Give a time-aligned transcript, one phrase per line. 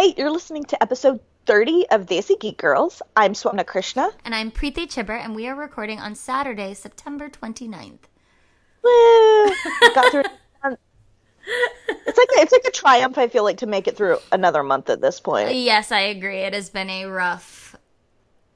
[0.00, 3.02] Hi, you're listening to episode 30 of Desi Geek Girls.
[3.16, 4.10] I'm Swapna Krishna.
[4.24, 7.98] And I'm Preeti Chibber, and we are recording on Saturday, September 29th.
[8.84, 9.46] Woo!
[9.96, 10.22] Got through.
[12.06, 13.18] it's like it's like a triumph.
[13.18, 15.52] I feel like to make it through another month at this point.
[15.52, 16.42] Yes, I agree.
[16.42, 17.74] It has been a rough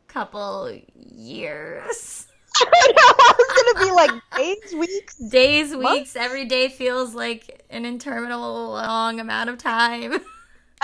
[0.06, 2.29] couple years.
[2.61, 3.15] I know.
[3.19, 6.15] I was gonna be like days, weeks, days, weeks.
[6.15, 10.20] Every day feels like an interminable long amount of time.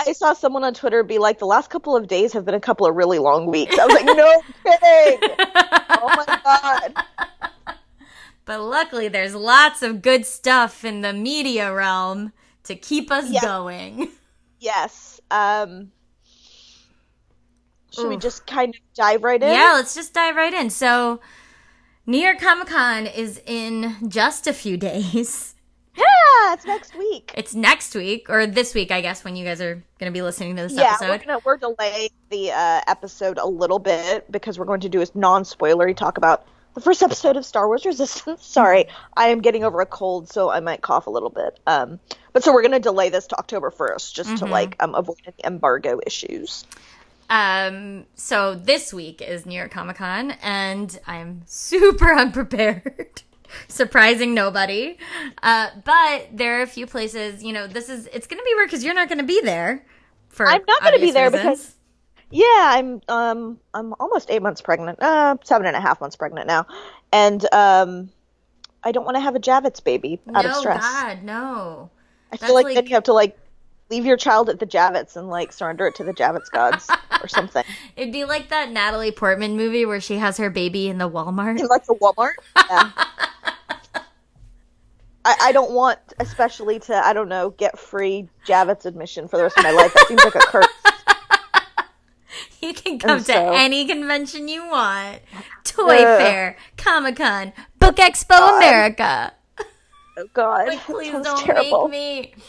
[0.07, 2.59] I saw someone on Twitter be like, "The last couple of days have been a
[2.59, 5.35] couple of really long weeks." I was like, "No kidding!
[5.89, 7.75] oh my god!"
[8.45, 13.41] But luckily, there's lots of good stuff in the media realm to keep us Yeah.
[13.41, 14.09] going.
[14.59, 15.21] Yes.
[15.29, 15.91] Um.
[17.91, 19.49] Should we just kind of dive right in?
[19.49, 20.69] Yeah, let's just dive right in.
[20.71, 21.19] So,
[22.05, 25.53] New York Comic Con is in just a few days.
[25.97, 27.33] Yeah, it's next week.
[27.35, 30.21] It's next week, or this week, I guess, when you guys are going to be
[30.21, 31.09] listening to this Yeah, episode.
[31.09, 35.01] we're gonna we're delaying the uh, episode a little bit because we're going to do
[35.01, 38.45] a non-spoilery talk about the first episode of Star Wars Resistance.
[38.45, 38.85] Sorry,
[39.17, 41.59] I am getting over a cold, so I might cough a little bit.
[41.67, 41.99] Um,
[42.31, 45.35] but so we're gonna delay this to October first, just to like um avoid any
[45.43, 46.63] embargo issues.
[47.31, 53.21] Um, so this week is New York Comic Con, and I'm super unprepared.
[53.67, 54.97] Surprising nobody.
[55.41, 58.69] Uh, but there are a few places, you know, this is, it's gonna be weird
[58.69, 59.85] because you're not gonna be there.
[60.29, 61.43] For I'm not gonna be there reasons.
[61.43, 61.75] because
[62.31, 66.47] yeah, I'm um I'm almost eight months pregnant, uh seven and a half months pregnant
[66.47, 66.67] now,
[67.11, 68.11] and um
[68.83, 70.83] I don't want to have a Javits baby out no, of stress.
[70.83, 71.89] Oh God, no.
[72.31, 73.37] I That's feel like, then you have to like
[73.89, 76.89] leave your child at the Javits and like surrender it to the Javits gods
[77.21, 77.63] or something.
[77.95, 81.59] It'd be like that Natalie Portman movie where she has her baby in the Walmart.
[81.59, 82.33] In like the Walmart.
[82.69, 82.91] Yeah.
[85.25, 89.43] I, I don't want, especially to I don't know, get free Javits admission for the
[89.43, 89.93] rest of my life.
[89.93, 90.67] That seems like a curse.
[92.61, 95.21] You can come And to so- any convention you want.
[95.63, 96.19] Toy Ugh.
[96.19, 98.57] Fair, Comic Con, Book Expo God.
[98.57, 99.33] America.
[100.17, 101.87] Oh God, Like, please don't terrible.
[101.87, 102.43] make me.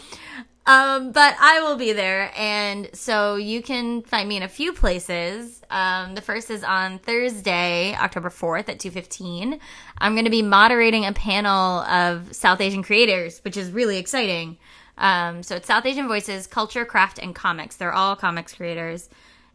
[0.70, 4.72] Um, but I will be there, and so you can find me in a few
[4.72, 5.62] places.
[5.69, 9.58] Um, the first is on Thursday, October fourth at two fifteen.
[9.98, 14.58] I'm going to be moderating a panel of South Asian creators, which is really exciting.
[14.97, 17.75] Um, so it's South Asian Voices, Culture, Craft, and Comics.
[17.75, 19.08] They're all comics creators.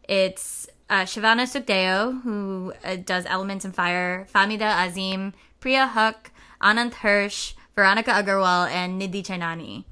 [0.06, 6.16] It's uh, Shivana Sookdeo, who uh, does Elements and Fire, Fahmida Azim, Priya Huq,
[6.60, 9.84] Ananth Hirsh, Veronica Agarwal, and Nidhi Chanani.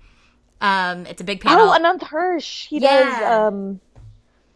[0.65, 1.69] Um, it's a big panel.
[1.71, 2.67] Oh, Ananth Hirsh.
[2.69, 3.05] He Yeah.
[3.05, 3.81] does um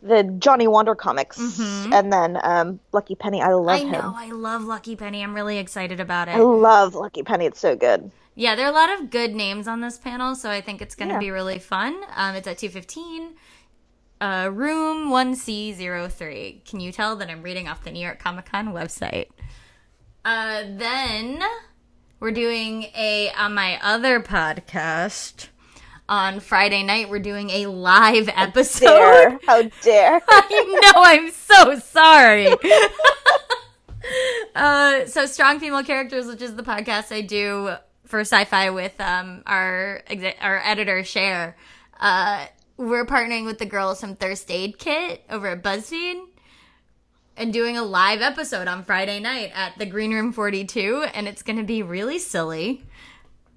[0.00, 3.42] the Johnny Wander comics, and then um Lucky Penny.
[3.42, 3.94] I love Mm-hmm.
[3.94, 4.04] I him.
[4.04, 5.22] know, I love Lucky Penny.
[5.22, 6.32] I'm really excited about it.
[6.36, 7.46] I love Lucky Penny.
[7.46, 8.10] It's so good.
[8.34, 10.94] Yeah, there are a lot of good names on this panel, so I think it's
[10.94, 11.20] going to Yeah.
[11.20, 12.00] be really fun.
[12.14, 13.34] Um, it's at 215,
[14.20, 16.64] uh, room 1C03.
[16.64, 19.26] Can you tell that I'm reading off the New York Comic Con website?
[20.24, 21.42] Uh, then
[22.20, 25.48] we're doing a, on my other podcast,
[26.08, 28.86] on Friday night, we're doing a live episode.
[28.86, 29.38] Dare.
[29.46, 30.20] How dare.
[30.28, 32.48] I know, I'm so sorry.
[34.54, 37.74] uh, so Strong Female Characters, which is the podcast I do
[38.04, 40.02] for Syfy with um, our
[40.40, 41.56] our editor Share.
[42.00, 46.24] Uh, we're partnering with the girls from Thirst Aid Kit over at BuzzFeed
[47.36, 51.42] and doing a live episode on Friday night at the Green Room 42, and it's
[51.42, 52.84] going to be really silly.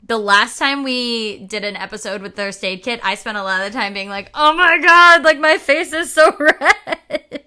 [0.04, 3.62] The last time we did an episode with Thirst Aid Kit, I spent a lot
[3.66, 7.44] of the time being like, "Oh my god, like my face is so red."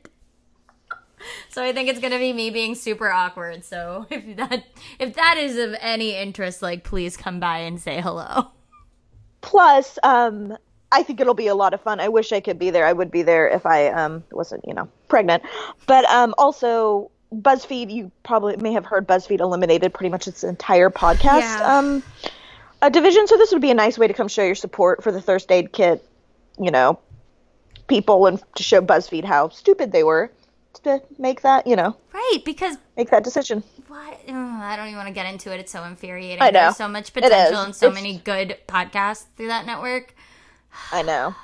[1.49, 3.65] so I think it's gonna be me being super awkward.
[3.65, 4.65] So if that
[4.99, 8.49] if that is of any interest, like please come by and say hello.
[9.41, 10.57] Plus, um,
[10.91, 12.01] I think it'll be a lot of fun.
[12.01, 12.87] I wish I could be there.
[12.87, 15.43] I would be there if I um wasn't, you know, pregnant.
[15.87, 17.91] But um, also BuzzFeed.
[17.93, 21.79] You probably may have heard BuzzFeed eliminated pretty much its entire podcast Yeah.
[21.79, 22.03] um
[22.87, 23.27] a division.
[23.27, 25.51] So this would be a nice way to come show your support for the Thirst
[25.51, 26.07] Aid Kit,
[26.61, 26.99] you know,
[27.89, 30.31] people, and to show BuzzFeed how stupid they were
[30.83, 33.63] to make that, you know, Right, because make that decision.
[33.89, 35.61] what Ugh, I don't even want to get into it.
[35.61, 36.43] It's so infuriating.
[36.43, 36.61] I know.
[36.63, 40.15] There's so much potential and so It's- many good podcasts through that network.
[40.93, 41.35] I know.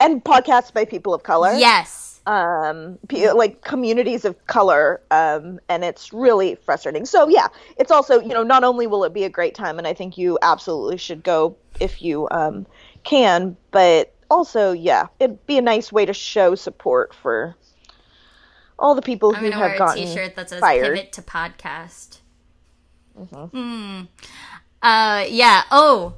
[0.00, 1.52] And podcasts by people of color.
[1.52, 2.11] Yes.
[2.26, 7.48] Um like communities of color um and it's really frustrating so yeah
[7.78, 10.16] it's also you know not only will it be a great time and i think
[10.16, 12.64] you absolutely should go if you um
[13.02, 17.56] can but also yeah it'd be a nice way to show support for
[18.78, 20.96] all the people who have wear a gotten T-shirt that says fired.
[20.96, 22.18] "Pivot to Podcast."
[23.18, 23.44] Mm-hmm.
[23.56, 24.02] Hmm.
[24.82, 25.62] Uh, yeah.
[25.70, 26.14] Oh,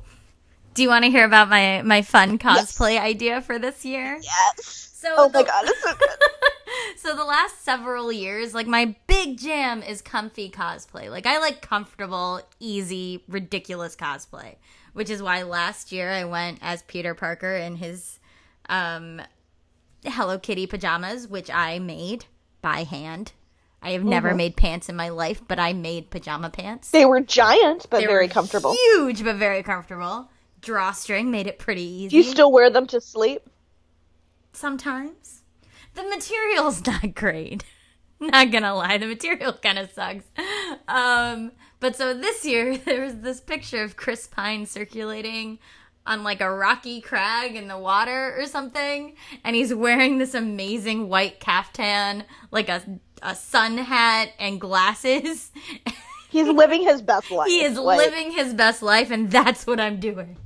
[0.75, 4.19] Do you want to hear about my my fun cosplay idea for this year?
[4.23, 4.94] Yes.
[5.05, 6.19] So Oh my god, it's so good.
[6.97, 11.11] so the last several years, like my big jam is comfy cosplay.
[11.11, 14.57] Like I like comfortable, easy, ridiculous cosplay,
[14.95, 18.19] which is why last year I went as Peter Parker in his
[18.71, 19.21] um
[20.07, 22.25] Hello Kitty pajamas, which I made
[22.63, 23.33] by hand.
[23.83, 24.37] I have never Mm-hmm.
[24.39, 26.91] made pants in my life, but I made pajama pants.
[26.91, 28.73] They were giant, but They very were comfortable.
[28.73, 30.31] Huge, but very comfortable.
[30.63, 32.09] Drawstring made it pretty easy.
[32.09, 33.43] Do you still wear them to sleep?
[34.57, 35.43] Sometimes.
[35.95, 37.65] The material's not great.
[38.21, 40.25] Not gonna lie, the material kind of sucks.
[40.89, 45.59] Um, but so this year there was this picture of Chris Pine circulating
[46.07, 51.09] on like a rocky crag in the water or something, and he's wearing this amazing
[51.09, 52.83] white caftan, like a
[53.23, 55.51] a sun hat and glasses.
[56.31, 57.47] He's living his best life.
[57.49, 60.37] He is Like, living his best life, and that's what I'm doing.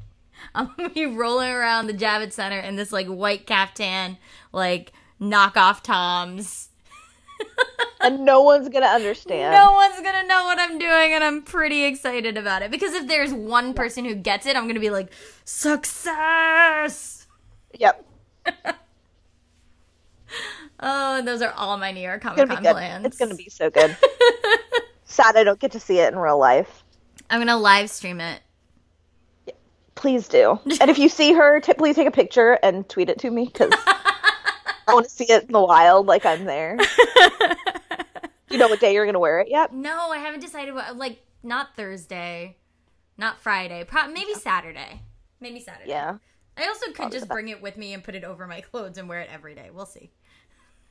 [0.54, 4.18] I'm gonna be rolling around the Javits Center in this like white caftan,
[4.52, 6.68] like knockoff Toms.
[8.00, 9.54] and no one's gonna understand.
[9.54, 13.06] No one's gonna know what I'm doing, and I'm pretty excited about it because if
[13.06, 15.12] there's one person who gets it, I'm gonna be like,
[15.44, 17.26] success.
[17.78, 18.04] Yep.
[20.80, 23.04] Oh, those are all my New York Comic Con plans.
[23.04, 23.96] It's gonna be so good.
[25.04, 26.84] Sad I don't get to see it in real life.
[27.30, 28.40] I'm gonna live stream it.
[29.98, 30.58] Please do.
[30.80, 33.46] And if you see her, t- please take a picture and tweet it to me
[33.46, 36.78] because I want to see it in the wild, like I'm there.
[38.50, 39.74] You know what day you're gonna wear it yet?
[39.74, 40.96] No, I haven't decided what.
[40.96, 42.56] Like, not Thursday,
[43.18, 43.84] not Friday.
[43.84, 45.02] Pro- maybe Saturday.
[45.38, 45.90] Maybe Saturday.
[45.90, 46.16] Yeah.
[46.56, 49.06] I also could just bring it with me and put it over my clothes and
[49.06, 49.68] wear it every day.
[49.72, 50.10] We'll see.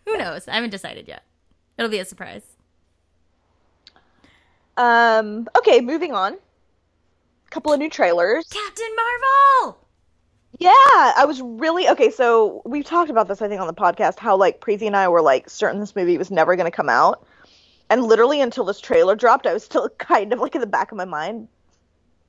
[0.05, 0.47] Who knows?
[0.47, 1.23] I haven't decided yet.
[1.79, 2.43] It'll be a surprise.
[4.77, 5.47] Um.
[5.57, 6.37] Okay, moving on.
[7.49, 8.45] Couple of new trailers.
[8.49, 9.77] Captain Marvel.
[10.59, 12.09] Yeah, I was really okay.
[12.09, 14.17] So we've talked about this, I think, on the podcast.
[14.17, 16.89] How like Preeti and I were like certain this movie was never going to come
[16.89, 17.25] out,
[17.89, 20.91] and literally until this trailer dropped, I was still kind of like in the back
[20.91, 21.47] of my mind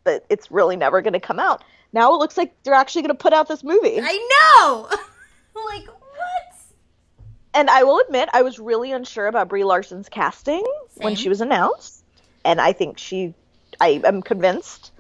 [0.04, 1.64] that it's really never going to come out.
[1.92, 4.88] Now it looks like they're actually going to put out this movie, I know.
[5.66, 6.48] like what?
[7.54, 10.64] and I will admit I was really unsure about Brie Larson's casting
[10.96, 12.04] when she was announced,
[12.44, 13.34] and I think she,
[13.80, 14.92] I am convinced.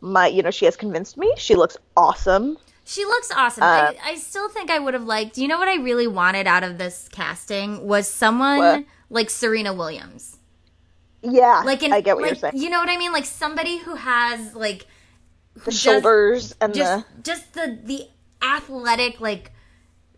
[0.00, 1.32] My, you know, she has convinced me.
[1.36, 2.58] She looks awesome.
[2.84, 3.64] She looks awesome.
[3.64, 5.38] Uh, I, I still think I would have liked.
[5.38, 8.84] You know what I really wanted out of this casting was someone What?
[9.10, 10.38] like Serena Williams.
[11.22, 12.62] Yeah, Like an, I get what like, you're saying.
[12.62, 13.12] You know what I mean?
[13.12, 14.86] Like somebody who has like
[15.64, 18.08] The just- shoulders and just the just the the
[18.42, 19.50] athletic like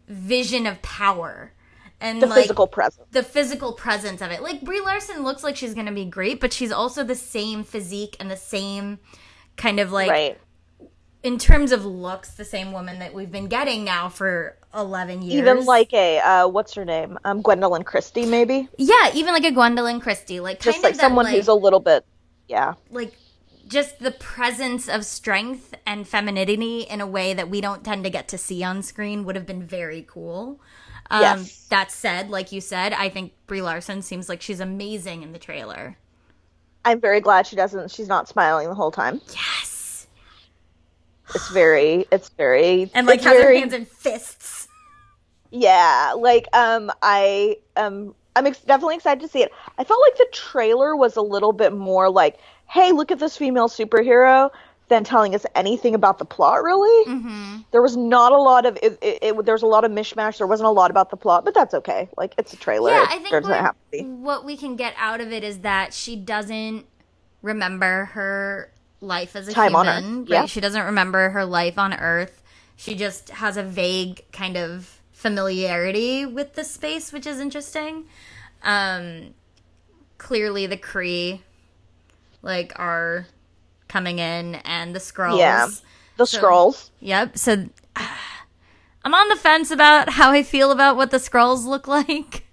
[0.08, 1.52] vision of power
[2.00, 3.06] and the like physical presence.
[3.12, 4.42] the physical presence of it.
[4.42, 8.16] Like Brie Larson looks like she's gonna be great, but she's also the same physique
[8.20, 8.98] and the same
[9.58, 10.38] kind of like right.
[11.22, 15.34] in terms of looks, the same woman that we've been getting now for eleven years.
[15.34, 17.18] Even like a uh, what's her name?
[17.24, 18.68] Um, Gwendoline Christie, maybe.
[18.78, 21.54] yeah, even like a Gwendoline Christie, like kind Just like that, someone like, who's a
[21.54, 22.06] little bit,
[22.48, 23.12] yeah, like
[23.66, 28.10] just the presence of strength and femininity in a way that we don't tend to
[28.10, 30.58] get to see on screen would have been very cool.
[31.10, 31.66] Um, Yes.
[31.68, 35.38] That said, like you said, I think Brie Larson seems like she's amazing in the
[35.38, 35.98] trailer.
[36.88, 37.90] I'm very glad she doesn't.
[37.90, 39.20] She's not smiling the whole time.
[39.34, 40.06] Yes,
[41.34, 44.68] It's very, it's very, and like has her hands in fists.
[45.50, 49.52] Yeah, like um, I um, I'm ex- definitely excited to see it.
[49.76, 53.36] I felt like the trailer was a little bit more like, "Hey, look at this
[53.36, 54.50] female superhero,"
[54.88, 56.62] than telling us anything about the plot.
[56.62, 59.44] Really, hmm there was not a lot of it, it, it.
[59.44, 60.38] There was a lot of mishmash.
[60.38, 62.08] There wasn't a lot about the plot, but that's okay.
[62.16, 62.90] Like it's a trailer.
[62.92, 64.02] Yeah, I think what, have to be.
[64.02, 66.86] what we can get out of it is that she doesn't
[67.42, 70.04] remember her life as a Time on human.
[70.22, 70.40] Earth, Right?
[70.40, 70.46] yeah.
[70.46, 72.42] She doesn't remember her life on Earth.
[72.76, 78.04] She just has a vague kind of familiarity with the space, which is interesting.
[78.62, 79.34] Um,
[80.16, 81.40] clearly, the Kree
[82.42, 83.26] like are
[83.88, 85.38] coming in, and the Skrulls.
[85.38, 85.68] Yeah.
[86.16, 86.90] The So- Skrulls.
[87.00, 87.38] Yep.
[87.38, 87.66] So
[89.04, 92.44] I'm on the fence about how I feel about what the Skrulls look like.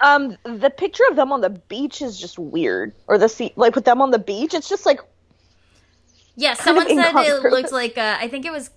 [0.00, 2.94] Um, the picture of them on the beach is just weird.
[3.06, 5.00] Or the sea, like with them on the beach, it's just like
[6.36, 8.70] Yeah, someone said it looked like uh, I think it was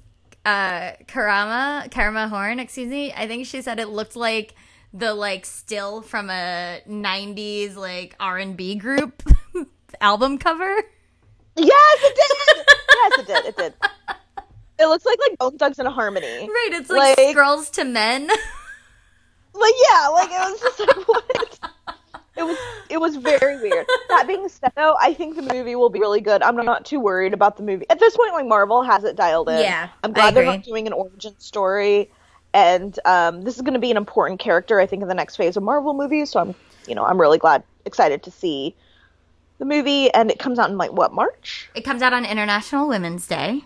[0.46, 2.60] uh, Karama Karama Horne.
[2.60, 3.14] Excuse me.
[3.14, 4.54] I think she said it looked like
[4.94, 9.24] the like still from a '90s like R and B group
[10.02, 10.76] album cover.
[11.56, 12.66] Yes, it did.
[12.90, 13.46] yes, it did.
[13.46, 13.74] It did.
[14.80, 16.26] It looks like like Bone Thugs-n-Harmony.
[16.50, 18.30] Right, it's like, Like- Skrulls to Men.
[19.56, 21.60] Like yeah, like it was just like what?
[22.36, 22.58] it was
[22.90, 23.86] it was very weird.
[24.10, 26.42] That being said, though, I think the movie will be really good.
[26.42, 28.34] I'm not too worried about the movie at this point.
[28.34, 29.60] Like Marvel has it dialed in.
[29.60, 32.10] Yeah, I'm glad they're not doing an origin story,
[32.54, 35.36] and um, this is going to be an important character, I think, in the next
[35.36, 36.32] phase of Marvel movies.
[36.32, 36.56] So I'm,
[36.88, 38.76] you know, I'm really glad, excited to see
[39.58, 41.70] the movie, and it comes out in like what March?
[41.76, 43.64] It comes out on International Women's Day.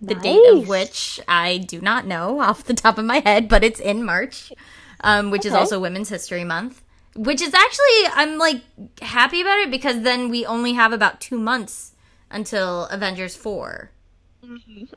[0.00, 3.64] The date of which I do not know off the top of my head, but
[3.64, 4.52] it's in March,
[5.00, 6.82] um, which is also Women's History Month.
[7.14, 8.60] Which is actually, I'm like
[9.00, 11.92] happy about it because then we only have about two months
[12.30, 13.90] until Avengers 4,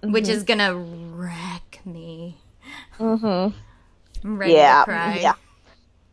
[0.04, 2.38] which is gonna wreck me.
[3.00, 3.56] Mm-hmm.
[4.26, 5.20] I'm ready yeah, to cry.
[5.22, 5.34] yeah.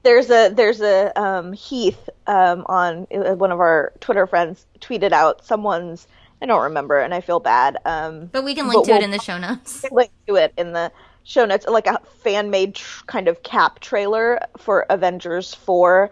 [0.07, 5.11] There's a there's a um, Heath um, on uh, one of our Twitter friends tweeted
[5.11, 6.07] out someone's
[6.41, 7.79] I don't remember and I feel bad.
[7.85, 9.85] Um, But we can link to we'll- it in the show notes.
[9.91, 10.93] link to it in the
[11.25, 16.11] show notes, like a fan made tr- kind of cap trailer for Avengers four.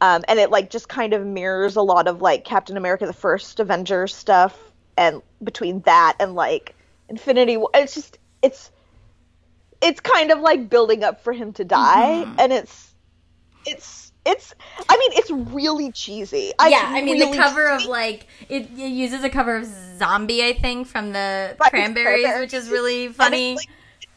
[0.00, 3.12] Um, and it like just kind of mirrors a lot of like Captain America the
[3.12, 4.56] first Avenger stuff
[4.96, 6.76] and between that and like
[7.08, 8.70] Infinity War it's just it's
[9.82, 12.36] it's kind of like building up for him to die Mm-hmm.
[12.40, 12.92] and it's
[13.66, 14.54] it's it's
[14.88, 16.52] I mean it's really cheesy.
[16.58, 19.66] I yeah, I mean really the cover of like it, it uses a cover of
[19.98, 22.40] Zombie, I think, from the Right, Cranberries, Cranberries.
[22.52, 23.54] which is really And it's, funny.
[23.56, 23.68] like,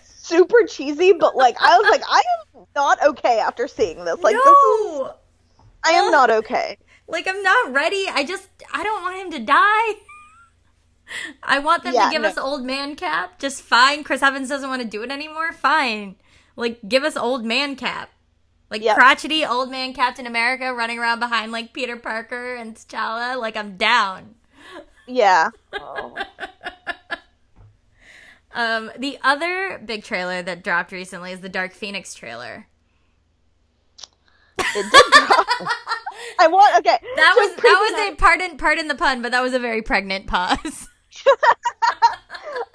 [0.05, 2.21] super cheesy, but like I was like I
[2.55, 4.19] am not okay after seeing this.
[4.19, 5.01] Like this is
[5.83, 6.77] I am not okay.
[7.07, 8.05] like I'm not ready.
[8.11, 9.93] I just I don't want him to die.
[11.43, 12.27] I want them Yeah, to give no.
[12.29, 13.39] us old man cap.
[13.39, 14.03] Just fine.
[14.03, 15.51] Chris Evans doesn't want to do it anymore.
[15.53, 16.15] Fine.
[16.55, 18.09] Like give us old man cap.
[18.69, 18.95] Like Yep.
[18.97, 23.39] crotchety old man Captain America running around behind like Peter Parker and T'Challa.
[23.39, 24.35] Like I'm down.
[25.07, 25.49] Yeah.
[25.73, 26.15] Oh.
[28.51, 32.67] Um, the other big trailer that dropped recently is the Dark Phoenix trailer.
[34.57, 35.47] It did drop.
[36.39, 36.97] I want okay.
[37.15, 40.27] That was that was a pardon pardon the pun, but that was a very pregnant
[40.27, 40.87] pause.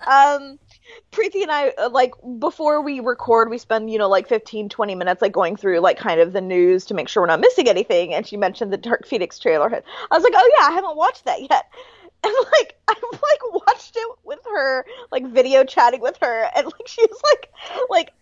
[0.07, 0.59] Um
[1.13, 4.95] Preeti and I uh, like before we record we spend, you know, like 15 20
[4.95, 7.69] minutes like going through like kind of the news to make sure we're not missing
[7.69, 9.67] anything and she mentioned the Dark Phoenix trailer.
[9.67, 11.67] I was like, "Oh yeah, I haven't watched that yet."
[12.27, 16.89] And like I've like watched it with her, like video chatting with her and like
[16.89, 17.51] she was like
[17.91, 18.13] like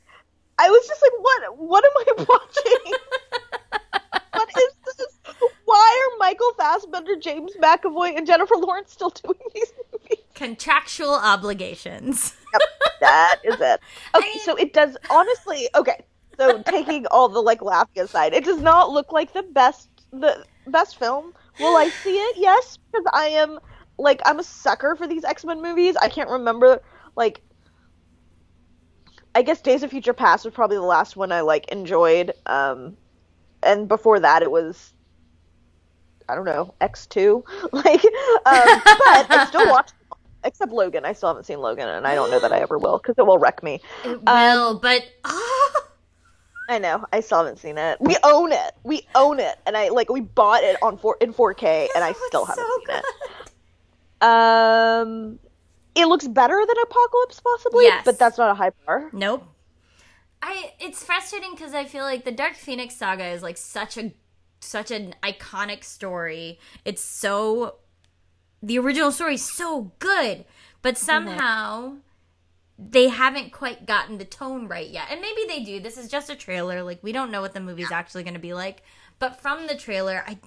[0.59, 2.95] I was just like, "What what am I watching?"
[4.35, 5.19] what is this?
[5.64, 10.22] Why are Michael Fassbender, James McAvoy, and Jennifer Lawrence still doing these movies?
[10.34, 12.34] Contractual obligations.
[12.52, 12.62] Yep,
[13.00, 13.80] that is it.
[14.14, 15.68] Okay, so it does honestly.
[15.74, 16.04] Okay,
[16.38, 20.44] so taking all the like laughing aside, it does not look like the best the
[20.66, 21.32] best film.
[21.58, 22.36] Will I see it?
[22.38, 23.58] Yes, because I am
[23.98, 25.96] like I'm a sucker for these X Men movies.
[25.96, 26.82] I can't remember
[27.16, 27.40] like.
[29.34, 32.32] I guess Days of Future Past was probably the last one I like enjoyed.
[32.44, 32.98] Um,
[33.62, 34.92] and before that, it was
[36.28, 37.44] I don't know X two.
[37.72, 39.90] Like, um, but I still watch.
[40.44, 42.99] Except Logan, I still haven't seen Logan, and I don't know that I ever will
[42.99, 43.80] because it will wreck me.
[44.04, 45.72] It will, but ah,
[46.68, 47.99] I know, I still haven't seen it.
[48.00, 51.32] We own it, we own it, and I like we bought it on four in
[51.32, 53.02] 4K, and I still haven't so seen good.
[54.22, 54.26] it.
[54.28, 55.38] Um,
[55.94, 58.02] it looks better than Apocalypse, possibly, Yes.
[58.04, 59.11] but that's not a high bar.
[59.12, 59.44] Nope.
[60.40, 64.12] I it's frustrating because I feel like the Dark Phoenix saga is like such a
[64.61, 66.58] such an iconic story.
[66.84, 67.76] It's so
[68.62, 70.45] the original story is so good,
[70.83, 71.97] but somehow
[72.78, 75.09] they haven't quite gotten the tone right yet.
[75.11, 75.81] And maybe they do.
[75.81, 76.83] This is just a trailer.
[76.83, 78.83] Like we don't know what the movie's actually going to be like.
[79.19, 80.38] But from the trailer, I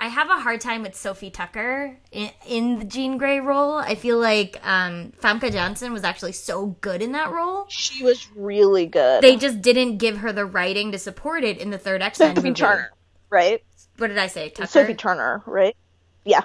[0.00, 3.74] I have a hard time with Sophie Tucker in, in the Jean Grey role.
[3.74, 7.66] I feel like um, Famke Janssen was actually so good in that role.
[7.68, 9.22] She was really good.
[9.22, 12.36] They just didn't give her the writing to support it in the third X Men
[12.36, 12.60] Sophie movie.
[12.60, 12.92] Turner,
[13.28, 13.64] right?
[13.96, 14.50] What did I say?
[14.50, 14.68] Tucker?
[14.68, 15.76] Sophie Turner, right?
[16.24, 16.42] Yeah.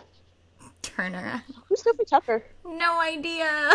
[0.84, 1.44] Turner.
[1.68, 2.44] Who's Sophie Tucker?
[2.66, 3.72] No idea.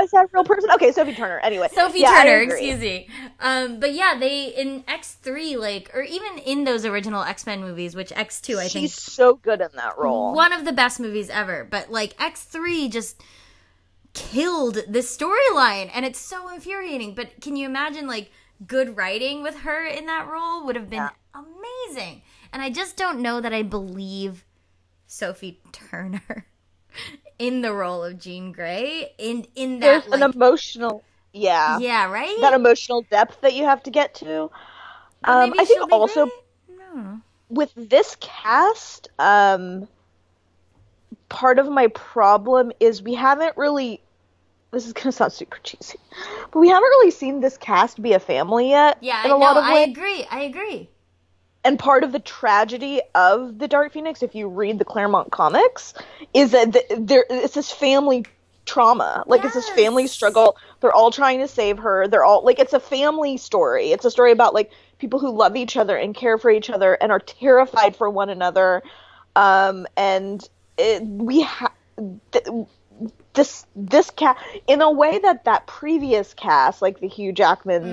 [0.00, 0.70] Is that a real person?
[0.70, 1.40] Okay, Sophie Turner.
[1.40, 3.08] Anyway, Sophie Yeah, Turner, excuse me.
[3.38, 7.60] Um, but yeah, they in X three, like, or even in those original X Men
[7.60, 10.32] movies, which X two I think She's so good in that role.
[10.34, 11.64] one of the best movies ever.
[11.70, 13.20] But like X three just
[14.14, 17.14] killed this storyline, and it's so infuriating.
[17.14, 18.30] But can you imagine like
[18.66, 21.10] good writing with her in that role would have been Yeah.
[21.34, 22.22] amazing.
[22.52, 24.44] And I just don't know that I believe
[25.10, 26.46] Sophie Turner
[27.38, 32.10] in the role of Jean Grey in in There's that an like, emotional, yeah, yeah
[32.10, 34.50] right that emotional depth that you have to get to.
[35.24, 36.30] Um, I think also
[36.68, 39.88] no with this cast, um,
[41.28, 44.02] part of my problem is we haven't really.
[44.72, 45.98] This is gonna sound super cheesy,
[46.52, 48.98] but we haven't really seen this cast be a family yet.
[49.00, 49.88] yeah in I a lot know of I ways.
[49.88, 50.90] agree I agree
[51.64, 55.94] and part of the tragedy of the Dark Phoenix, if you read the Claremont comics,
[56.32, 58.24] is that th- there it's this family
[58.64, 59.24] trauma.
[59.26, 60.56] Like it's this family struggle.
[60.80, 62.08] They're all trying to save her.
[62.08, 63.92] They're all like it's a family story.
[63.92, 66.94] It's a story about like people who love each other and care for each other
[66.94, 68.82] and are terrified for one another.
[69.36, 70.46] Um, and
[70.78, 71.72] it, we have
[72.32, 72.46] th-
[73.34, 77.90] this this cast in a way that that previous cast, like the Hugh Jackman, Mhm.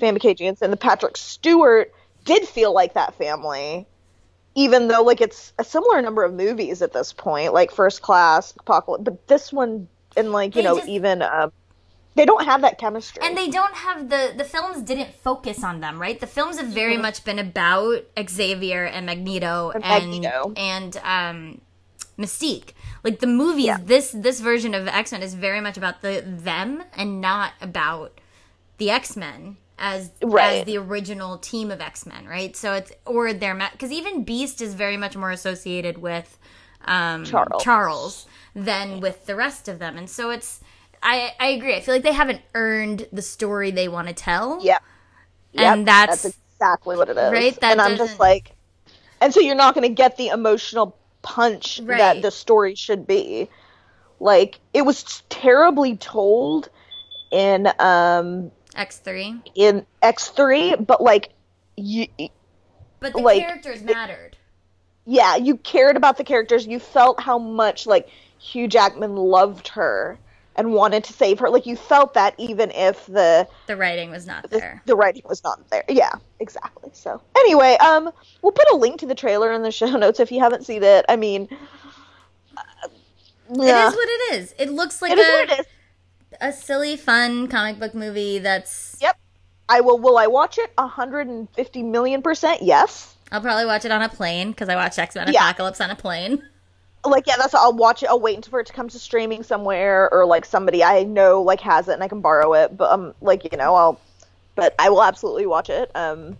[0.00, 1.92] the Famke and the Patrick Stewart,
[2.24, 3.86] did feel like that family.
[4.54, 8.52] Even though like it's a similar number of movies at this point, like First Class,
[8.60, 11.52] Apocalypse, but this one and like you They know just- even um,
[12.16, 13.22] they don't have that chemistry.
[13.24, 16.66] and they don't have the the films didn't focus on them right the films have
[16.66, 17.00] very Mhm.
[17.02, 20.52] much been about xavier and magneto And and Magneto.
[20.54, 21.60] and um
[22.18, 23.78] mystique like the movies Yeah.
[23.82, 28.20] this this version of x-men is very much about the them and not about
[28.76, 30.64] the x-men as as Right.
[30.66, 34.96] the original team of x-men right so it's or their because even beast is very
[34.96, 36.38] much more associated with
[36.84, 37.62] um Charles.
[37.62, 40.60] charles than with the rest of them and so it's
[41.04, 41.74] I, I agree.
[41.74, 44.60] I feel like they haven't earned the story they want to tell.
[44.62, 44.78] yeah,
[45.52, 47.32] And Yep, that's- exactly what it is.
[47.32, 48.52] Right, that and I'm just like,
[49.20, 51.98] and so you're not going to get the emotional punch Right.
[51.98, 53.48] that the story should be.
[54.20, 56.68] Like it was terribly told
[57.32, 59.42] in um X3.
[59.54, 61.30] in X3, but like
[61.76, 62.06] you
[63.00, 64.36] But the Like, characters mattered.
[65.06, 66.66] yeah, you cared about the characters.
[66.66, 70.18] You felt how much like Hugh Jackman loved her
[70.56, 71.48] and wanted to save her.
[71.48, 74.82] Like you felt that even if the The writing was not the, there.
[74.86, 75.84] the writing was not there.
[75.88, 76.90] Yeah, exactly.
[76.92, 78.10] So anyway, um,
[78.42, 80.82] we'll put a link to the trailer in the show notes if you haven't seen
[80.82, 81.04] it.
[81.08, 81.48] I mean,
[82.56, 82.62] uh,
[83.54, 84.54] yeah, It is what it is.
[84.58, 85.66] It looks like it is a, what it is.
[86.42, 88.98] A silly, fun comic book movie that's.
[89.00, 89.16] Yep.
[89.68, 89.98] I will.
[89.98, 90.70] Will I watch it?
[90.76, 92.62] hundred and fifty million percent.
[92.62, 93.16] Yes.
[93.30, 95.48] I'll probably watch it on a plane because I watched X Men Yeah.
[95.48, 96.42] Apocalypse on a plane.
[97.04, 97.54] Like yeah, that's.
[97.54, 98.08] I'll watch it.
[98.08, 101.60] I'll wait for it to come to streaming somewhere, or like somebody I know like
[101.60, 102.76] has it and I can borrow it.
[102.76, 104.00] But um, like you know, I'll.
[104.54, 105.90] But I will absolutely watch it.
[105.94, 106.36] Um,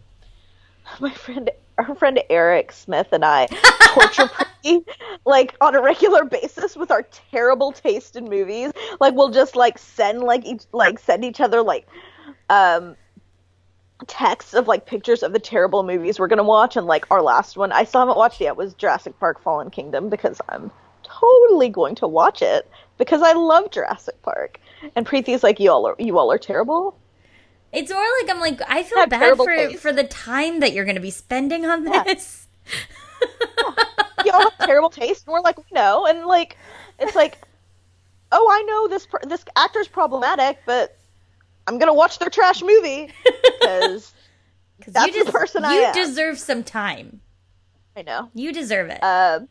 [1.00, 3.46] my friend, our friend Eric Smith and I
[3.86, 4.84] torture Preeti
[5.24, 8.72] like on a regular basis with our terrible taste in movies.
[9.00, 11.86] Like we'll just like send like each like send each other like
[12.50, 12.96] um
[14.08, 17.56] texts of like pictures of the terrible movies we're gonna watch and like our last
[17.56, 21.94] one I still haven't watched yet was Jurassic Park Fallen Kingdom because I'm totally going
[21.96, 24.60] to watch it because I love Jurassic Park.
[24.96, 26.96] And Preeti's like you all are you all are terrible.
[27.72, 29.80] It's more like I'm like I feel bad for taste.
[29.82, 32.02] for the time that you're going to be spending on Yeah.
[32.04, 32.46] this.
[34.24, 36.56] you all have terrible taste and we're like we know and like
[36.98, 37.38] it's like
[38.30, 40.96] oh i know this per- this actor's problematic but
[41.66, 43.10] i'm gonna watch their trash movie
[43.60, 44.12] because
[44.86, 45.94] That's you the person I You am.
[45.94, 47.20] deserve some time.
[47.96, 49.02] i know You deserve it.
[49.02, 49.48] um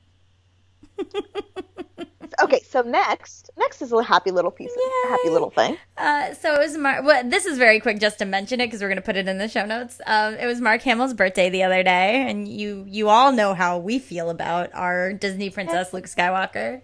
[2.42, 6.56] okay so next next is a happy little piece of happy little thing Uh, so
[6.56, 7.06] it was Mark.
[7.06, 9.28] well, this is very quick just to mention it because we're going to put it
[9.28, 10.02] in the show notes.
[10.08, 13.78] Um, it was Mark Hamill's birthday the other day, and you you all know how
[13.78, 16.82] we feel about our Disney princess Luke Skywalker.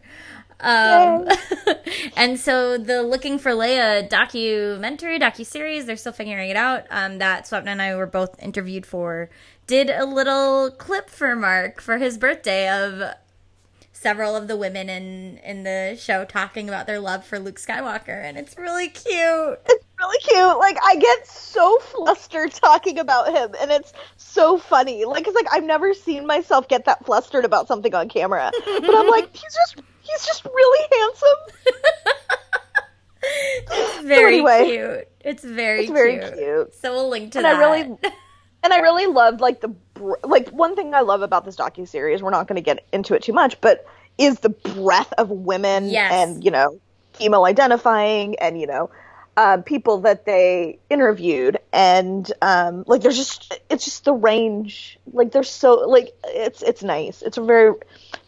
[0.60, 1.28] Um,
[2.16, 6.86] and so the Looking for Leia documentary docu series, they're still figuring it out.
[6.90, 9.30] Um, that Swapna and I were both interviewed for
[9.68, 13.14] did a little clip for Mark for his birthday of
[14.00, 18.24] several of the women in in the show talking about their love for Luke Skywalker,
[18.24, 19.60] and it's really cute.
[19.70, 25.06] it's really cute like i get so flustered talking about him and it's so funny
[25.06, 28.96] like it's like i've never seen myself get that flustered about something on camera but
[28.96, 31.56] i'm like he's just he's just really handsome
[33.70, 35.08] It's very anyway, cute.
[35.22, 36.38] It's very it's very cute.
[36.38, 37.56] cute So we'll link to and that.
[37.56, 37.98] I really
[38.64, 39.74] and I really loved like the
[40.24, 42.22] like one thing I love about this docu series.
[42.22, 43.86] We're not going to get into it too much, but
[44.18, 46.12] is the breadth of women Yes.
[46.12, 46.80] and you know
[47.14, 48.90] female identifying and you know
[49.38, 55.32] uh, people that they interviewed and um, like there's just it's just the range like
[55.32, 57.22] they're so like it's it's nice.
[57.22, 57.74] It's a very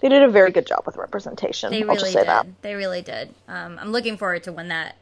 [0.02, 1.72] they did a very good job with representation.
[1.72, 2.28] They I'll really just say did.
[2.28, 2.46] that.
[2.62, 3.34] They really did.
[3.48, 4.96] Um, I'm looking forward to when that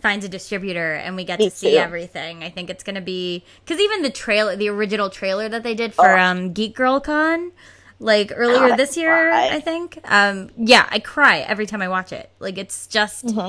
[0.00, 1.76] finds a distributor and we get Me to see too.
[1.76, 2.42] everything.
[2.42, 5.74] I think it's going to be because even the trailer, the original trailer that they
[5.74, 6.18] did for Oh.
[6.18, 7.52] um, Geek Girl Con,
[7.98, 9.52] like earlier this year, cried.
[9.52, 9.98] I think.
[10.04, 12.30] Um, yeah, I cry every time I watch it.
[12.38, 13.26] Like it's just.
[13.26, 13.48] Mm-hmm.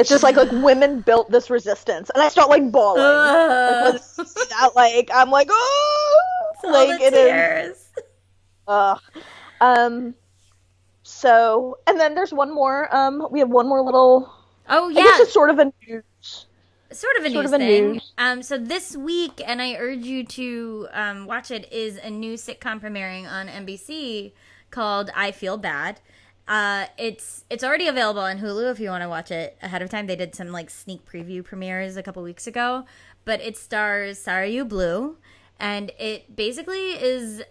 [0.00, 3.02] It's just like like women built this resistance, and I start like bawling.
[3.02, 6.20] like, see that, like I'm like, oh,
[6.64, 7.18] like it is.
[7.20, 7.88] tears.
[8.66, 9.00] Ugh.
[9.60, 10.14] Um.
[11.04, 12.92] So, and then there's one more.
[12.94, 14.32] Um, we have one more little.
[14.68, 16.46] Oh yeah, it's sort of a news.
[16.92, 17.92] sort of a Sort news of a thing.
[17.94, 18.12] news.
[18.18, 22.34] Um, so this week, and I urge you to um, watch it, is a new
[22.34, 24.32] sitcom premiering on NBC
[24.70, 26.00] called "I Feel Bad."
[26.48, 29.90] Uh, it's it's already available on Hulu if you want to watch it ahead of
[29.90, 30.06] time.
[30.06, 32.84] They did some like sneak preview premieres a couple weeks ago,
[33.24, 35.16] but it stars Sarayu Blue,
[35.58, 37.42] and it basically is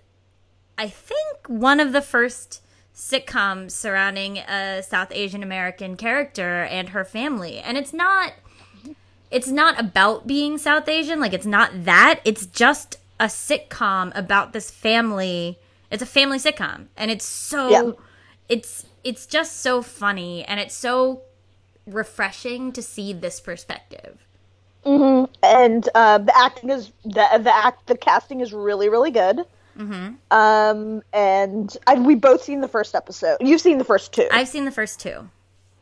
[0.78, 2.62] I think one of the first
[2.96, 7.60] sitcoms surrounding a South Asian American character and her family.
[7.60, 8.34] And it's not
[9.32, 12.22] it's not about being South Asian, like it's not that.
[12.24, 15.58] It's just a sitcom about this family.
[15.92, 17.92] It's a family sitcom and it's so Yeah.
[18.50, 21.22] it's it's just so funny and it's so
[21.86, 24.20] refreshing to see this perspective.
[24.86, 29.42] and uh, the acting is the the act the casting is really really good.
[29.78, 30.16] Mm-hmm.
[30.32, 33.38] Um, and I, we both seen the first episode.
[33.42, 34.28] You've seen the first two.
[34.32, 35.30] I've seen the first two.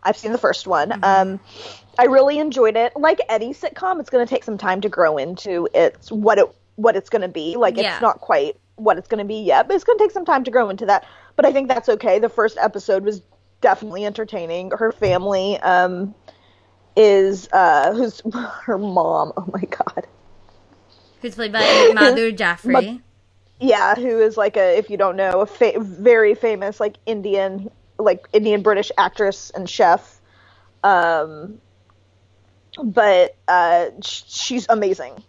[0.04, 1.00] I've seen the first one.
[1.04, 1.40] Um,
[1.98, 2.94] I really enjoyed it.
[2.96, 6.46] Like any sitcom, it's going to take some time to grow into its what it
[6.76, 7.56] what it's going to be.
[7.56, 7.94] Like Yeah.
[7.94, 10.26] it's not quite what it's going to be yet, but it's going to take some
[10.26, 11.06] time to grow into that.
[11.36, 12.20] But I think that's okay.
[12.20, 13.22] The first episode was
[13.62, 14.72] definitely entertaining.
[14.72, 16.14] Her family um,
[16.98, 18.22] is uh, who's
[18.64, 19.32] her mom.
[19.38, 20.08] Oh my god.
[21.22, 23.02] Who's played by Madhur Jaffrey.
[23.60, 27.70] Yeah, who is like a if you don't know a fa- very famous like Indian
[27.98, 30.20] like Indian British actress and chef.
[30.84, 31.60] Um,
[32.84, 35.24] but uh, sh- she's amazing.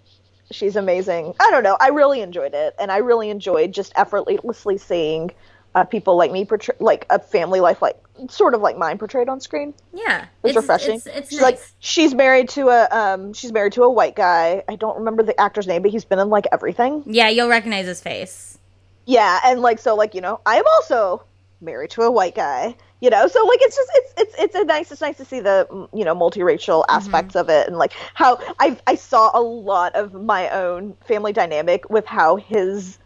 [0.51, 1.35] She's amazing.
[1.41, 1.77] I don't know.
[1.81, 5.31] I really enjoyed it, and I really enjoyed just effortlessly seeing
[5.75, 7.97] uh, people like me portray like a family life like
[8.29, 9.75] sort of like mine portrayed on screen.
[9.93, 10.27] yeah.
[10.43, 10.97] It's, refreshing.
[10.97, 11.43] It's, it's she's nice.
[11.43, 14.63] like she's married to a um she's married to a white guy.
[14.69, 17.03] I don't remember the actor's name, but he's been in like everything.
[17.07, 18.59] yeah, you'll recognize his face.
[19.07, 21.25] Yeah, and like so like, you know, I am also
[21.61, 22.77] married to a white guy.
[23.01, 25.41] You know, so like it's just it's it's it's a nice it's nice to see
[25.41, 29.95] the you know multiracial aspects of it and like how I I saw a lot
[29.95, 32.99] of my own family dynamic with how his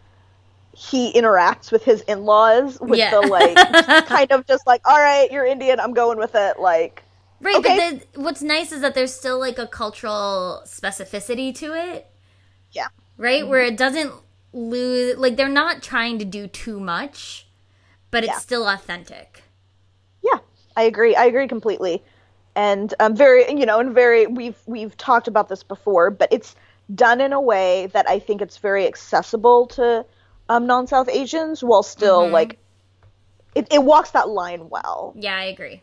[0.79, 3.11] he interacts with his in-laws with Yeah.
[3.11, 3.57] the like
[4.07, 7.03] kind of just like all right you're Indian I'm going with it like
[7.41, 7.77] Right, Okay.
[8.01, 12.07] but the, what's nice is that there's still like a cultural specificity to it,
[12.73, 13.47] yeah right?
[13.47, 14.13] Where it doesn't
[14.53, 17.47] lose like they're not trying to do too much,
[18.11, 18.39] but it's Yeah.
[18.39, 19.43] still authentic.
[20.23, 20.39] Yeah,
[20.77, 21.15] I agree.
[21.17, 22.03] I agree completely.
[22.57, 26.57] And um, very, you know, and very, we've we've talked about this before, but it's
[26.95, 30.05] done in a way that I think it's very accessible to
[30.49, 32.33] um, non-South Asians, while still Mm-hmm.
[32.33, 32.59] like
[33.55, 35.15] it, it walks that line well.
[35.17, 35.81] Yeah, I agree.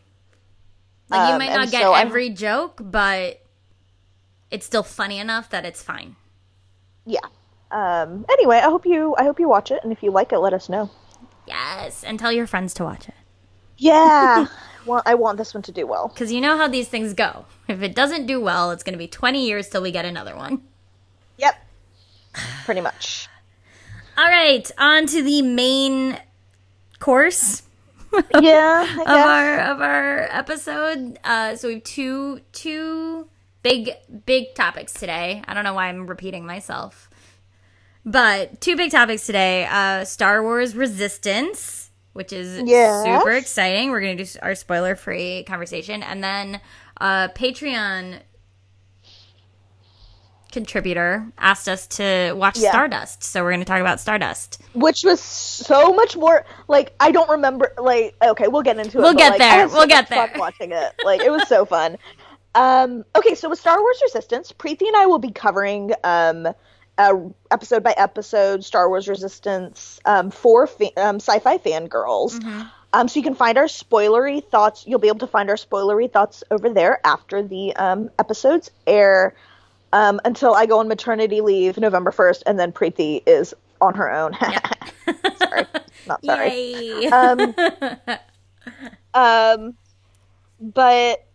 [1.08, 3.40] Like you Um, might not get so I'm- every joke, but
[4.50, 6.16] it's still funny enough that it's fine.
[7.04, 7.20] Yeah.
[7.70, 10.38] Um, anyway, I hope you I hope you watch it, and if you like it,
[10.38, 10.90] let us know.
[11.46, 13.14] Yes, and tell your friends to watch it.
[13.78, 14.46] Yeah,
[14.86, 16.08] well, I want this one to do well.
[16.08, 17.44] Because you know how these things go.
[17.68, 20.34] If it doesn't do well, it's going to be 20 years till we get another
[20.36, 20.62] one.
[21.38, 21.54] Yep,
[22.64, 23.28] pretty much.
[24.16, 26.18] All right, on to the main
[26.98, 27.62] course
[28.40, 31.18] Yeah, of our of our episode.
[31.22, 33.28] Uh, so we have two two
[33.62, 33.90] big
[34.24, 35.42] big topics today.
[35.46, 37.10] I don't know why I'm repeating myself,
[38.06, 43.02] but two big topics today: uh, Star Wars Resistance, which is Yes.
[43.04, 43.90] super exciting.
[43.90, 46.60] We're gonna do our spoiler free conversation, and then
[46.98, 48.20] uh, Patreon
[50.56, 52.70] contributor asked us to watch Yeah.
[52.70, 54.60] Stardust, so we're gonna talk about Stardust.
[54.72, 59.02] which was so much more like I don't remember like okay we'll get into it
[59.02, 59.50] We'll get like, there.
[59.52, 60.30] I had so We'll get there.
[60.36, 61.98] watching it like it was so fun
[62.54, 66.48] um okay so with Star Wars Resistance Preeti and I will be covering um
[66.98, 67.14] uh,
[67.50, 72.32] episode by episode Star Wars Resistance um for fa- um, Syfy fangirls
[72.94, 76.10] um so you can find our spoilery thoughts you'll be able to find our spoilery
[76.10, 79.34] thoughts over there after the um episodes air
[79.96, 84.12] um, until I go on maternity leave November 1st, and then Preeti is on her
[84.12, 84.34] own.
[85.38, 85.64] sorry,
[86.06, 86.50] not sorry.
[86.50, 87.06] Yay!
[87.06, 87.54] Um,
[89.14, 89.74] um,
[90.60, 91.26] but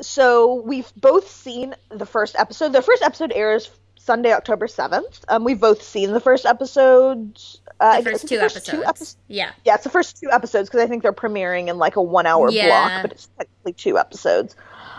[0.00, 2.72] so we've both seen the first episode.
[2.72, 5.20] The first episode airs Sunday, October 7th.
[5.28, 7.38] Um, we've both seen the first episode.
[7.78, 8.78] Uh, the first two the first episodes.
[8.78, 9.16] two episodes.
[9.28, 9.50] Yeah.
[9.64, 12.26] Yeah, it's the first two episodes because I think they're premiering in like a one
[12.26, 12.68] hour Yeah.
[12.68, 14.56] block, but it's technically two episodes.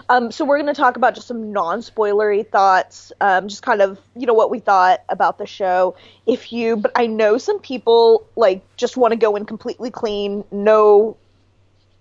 [0.09, 3.81] Um, so we're going to talk about just some non spoilery thoughts, um, just kind
[3.81, 5.95] of you know what we thought about the show.
[6.25, 10.43] If you, but I know some people like just want to go in completely clean,
[10.51, 11.17] no,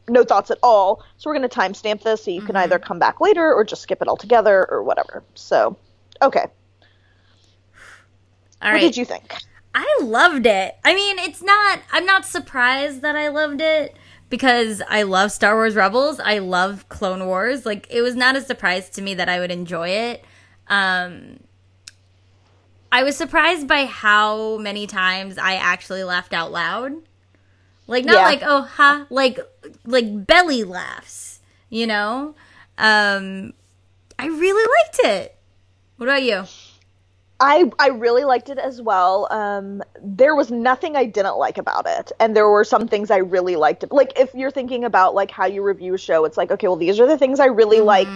[0.09, 1.05] no thoughts at all.
[1.19, 3.83] So we're going to timestamp this so you can either come back later or just
[3.83, 5.23] skip it altogether or whatever.
[5.35, 5.77] So,
[6.21, 6.47] okay,
[8.63, 8.81] All what right.
[8.81, 9.35] did you think?
[9.75, 10.77] I loved it.
[10.85, 11.81] I mean, it's not.
[11.93, 13.97] I'm not surprised that I loved it
[14.33, 16.19] because I love Star Wars Rebels.
[16.19, 17.67] I love Clone Wars.
[17.67, 20.25] Like it was not a surprise to me that I would enjoy it.
[20.69, 21.41] Um,
[22.91, 26.93] I was surprised by how many times I actually laughed out loud.
[27.87, 28.25] Like not Yeah.
[28.25, 29.39] like oh ha, like
[29.85, 32.35] like belly laughs, you know?
[32.79, 33.53] Um
[34.19, 35.37] I really liked it.
[35.99, 36.45] What about you?
[37.43, 39.27] I I really liked it as well.
[39.33, 43.17] Um, there was nothing I didn't like about it, and there were some things I
[43.17, 43.85] really liked.
[43.91, 46.77] Like if you're thinking about like how you review a show, it's like okay, well
[46.77, 48.07] these are the things I really like.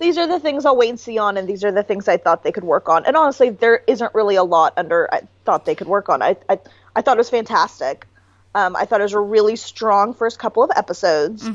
[0.00, 2.16] These are the things I'll wait and see on, and these are the things I
[2.16, 3.06] thought they could work on.
[3.06, 6.20] And honestly, there isn't really a lot under I thought they could work on.
[6.20, 6.58] I I,
[6.96, 8.08] I thought it was fantastic.
[8.52, 11.46] Um, I thought it was a really strong first couple of episodes.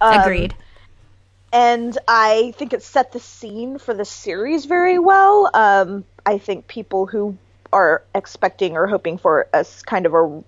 [0.00, 0.54] Um, Agreed.
[1.52, 5.50] and I think it set the scene for the series very well.
[5.52, 7.38] Um, I think people who
[7.72, 10.42] are expecting or hoping for a kind of a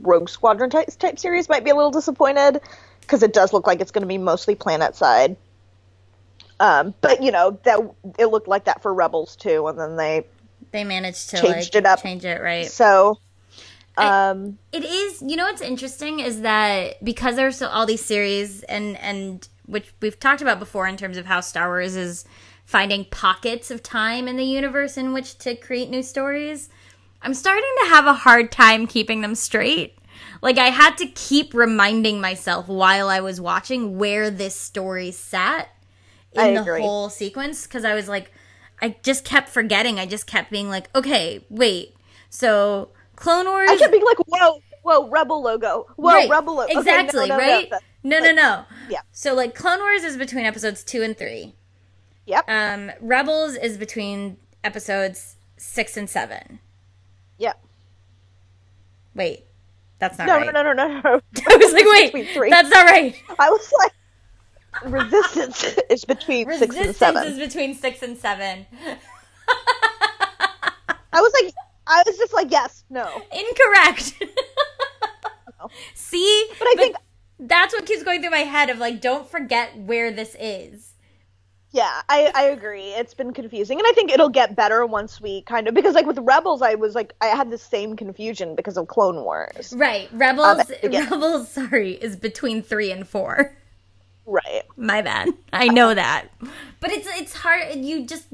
[0.00, 2.60] Rogue Squadron type, type series might be a little disappointed
[3.00, 5.36] because it does look like it's going to be mostly planet side.
[6.60, 7.80] Um, but you know that
[8.16, 10.24] it looked like that for Rebels too, and then they
[10.70, 12.00] They managed to Changed like it up.
[12.00, 12.66] change it right.
[12.70, 13.18] so.
[13.96, 15.20] I- Um, It is.
[15.20, 19.92] You know what's interesting is that because there's so, all these series and and which
[20.00, 22.24] we've talked about before in terms of how Star Wars is
[22.74, 26.68] finding pockets of time in the universe in which to create new stories.
[27.22, 29.96] I'm starting to have a hard time keeping them straight.
[30.42, 35.68] Like I had to keep reminding myself while I was watching where this story sat
[36.32, 38.32] in the whole sequence because I was like,
[38.82, 40.00] I just kept forgetting.
[40.00, 41.94] I just kept being like, okay, wait.
[42.28, 43.70] So Clone Wars.
[43.70, 46.28] I kept being like, "Whoa, whoa, Rebel logo, whoa, right.
[46.28, 47.70] Rebel logo." Okay, no, Exactly, no, right?
[47.70, 47.78] no.
[48.02, 48.64] No, no, no.
[48.90, 49.02] yeah.
[49.12, 51.54] So like Clone Wars is between episodes 2 and 3.
[52.26, 52.44] Yep.
[52.48, 56.58] Um Rebels is between episodes 6 and 7.
[57.38, 57.60] yep.
[59.14, 59.44] Wait.
[59.98, 60.52] That's not No, right.
[60.52, 61.20] no, no, no, no, no.
[61.48, 62.28] I was like, wait.
[62.34, 62.50] three.
[62.50, 63.14] That's not right.
[63.38, 63.92] I was like,
[64.92, 66.82] resistance is between six and seven.
[66.82, 67.24] Resistance seven.
[67.32, 68.66] is between 6 and 7.
[71.12, 71.54] I was like,
[71.86, 73.06] I was just like, yes, no.
[73.32, 74.14] Incorrect.
[75.94, 76.46] See?
[76.58, 76.96] But I think,
[77.38, 80.93] that's what keeps going through my head of like don't forget where this is.
[81.74, 82.90] Yeah, I, I agree.
[82.90, 86.06] It's been confusing, and I think it'll get better once we kind of because like
[86.06, 89.74] with Rebels, I was like, I had the same confusion because of Clone Wars.
[89.76, 90.08] Right.
[90.12, 91.08] Rebels um, yeah.
[91.10, 93.56] Rebels sorry is between 3 and 4.
[94.24, 94.62] Right.
[94.76, 95.30] My bad.
[95.52, 96.28] I know that.
[96.78, 98.28] But it's it's hard you just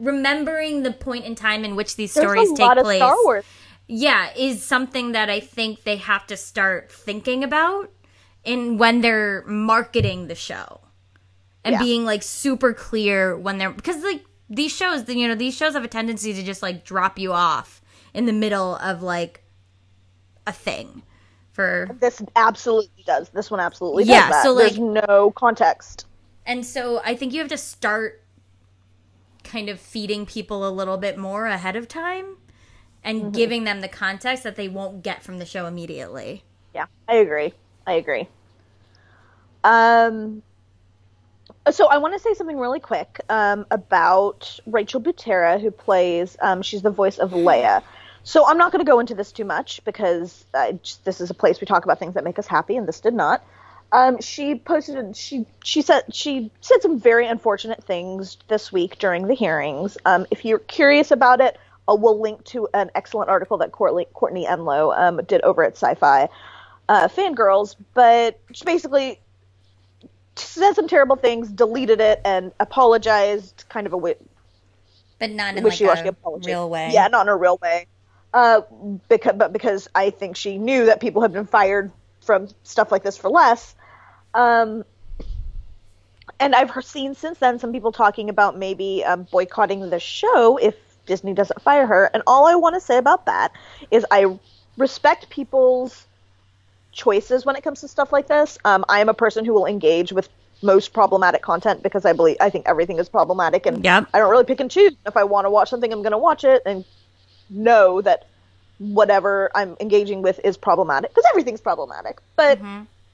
[0.00, 2.98] remembering the point in time in which these There's stories take place.
[2.98, 3.44] Star Wars.
[3.86, 7.92] Yeah, is something that I think they have to start thinking about
[8.42, 10.80] in when they're marketing the show.
[11.64, 11.78] And Yeah.
[11.78, 15.84] being like super clear when they're because like these shows, you know, these shows have
[15.84, 17.80] a tendency to just like drop you off
[18.14, 19.44] in the middle of like
[20.46, 21.02] a thing
[21.52, 23.28] for This absolutely does.
[23.30, 24.42] This one absolutely Yeah, does that.
[24.42, 26.06] so, There's like- no context.
[26.44, 28.22] And so I think you have to start
[29.44, 32.36] kind of feeding people a little bit more ahead of time
[33.04, 36.42] and giving them the context that they won't get from the show immediately.
[36.74, 37.52] Yeah, I agree.
[37.86, 38.28] I agree.
[39.64, 40.42] Um,
[41.70, 46.36] so I want to say something really quick um, about Rachel Butera, who plays.
[46.40, 47.82] Um, she's the voice of Leia.
[48.24, 51.30] So I'm not going to go into this too much because uh, just, this is
[51.30, 53.44] a place we talk about things that make us happy, and this did not.
[53.90, 55.16] Um, she posted.
[55.16, 59.98] She she said she said some very unfortunate things this week during the hearings.
[60.06, 64.06] Um, if you're curious about it, uh, we'll link to an excellent article that Courtney,
[64.14, 66.28] Courtney Enlow um, did over at Syfy
[66.88, 67.76] uh, Fangirls.
[67.92, 69.20] But basically
[70.36, 73.64] said some terrible things, deleted it, and apologized.
[73.68, 74.16] Kind of a wi-
[75.18, 76.48] But not in like a apology.
[76.48, 76.90] real way.
[76.92, 77.86] Yeah, not in a real way.
[78.34, 78.62] Uh,
[79.08, 81.92] because but because I think she knew that people had been fired
[82.22, 83.74] from stuff like this for less.
[84.32, 84.84] Um,
[86.40, 90.74] and I've seen since then some people talking about maybe um, boycotting the show if
[91.06, 92.10] Disney doesn't fire her.
[92.14, 93.52] And all I want to say about that
[93.90, 94.38] is I
[94.78, 96.06] respect people's
[96.92, 98.58] choices when it comes to stuff like this.
[98.64, 100.28] Um, I am a person who will engage with
[100.62, 104.08] most problematic content because I believe I think everything is problematic, and Yep.
[104.14, 104.94] I don't really pick and choose.
[105.06, 106.84] If I want to watch something, I'm going to watch it and
[107.50, 108.26] know that
[108.78, 112.20] whatever I'm engaging with is problematic because everything's problematic.
[112.36, 112.60] But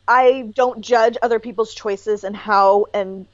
[0.06, 3.26] I don't judge other people's choices and how and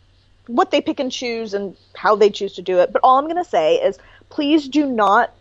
[0.47, 2.93] what they pick and choose and how they choose to do it.
[2.93, 5.33] But all I'm going to say is please do not,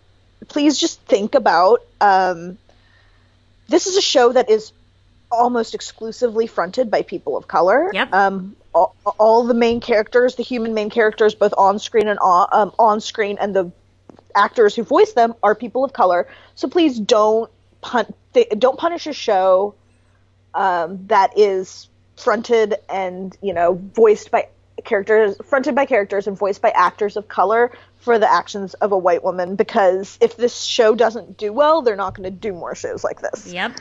[0.48, 2.58] please just think about um,
[3.68, 4.72] this is a show that is
[5.34, 7.90] almost exclusively fronted by people of color.
[7.94, 8.14] Yep.
[8.14, 12.48] Um, all, all the main characters, the human main characters, both on screen and on,
[12.52, 13.72] um, on screen, and the
[14.36, 16.28] actors who voice them are people of color.
[16.56, 19.76] So please don't pun- th- don't punish a show
[20.54, 24.48] um, that is fronted and you know voiced by
[24.84, 28.98] characters fronted by characters and voiced by actors of color for the actions of a
[28.98, 32.76] white woman because if this show doesn't do well they're not going to do more
[32.76, 33.80] shows like this Yep.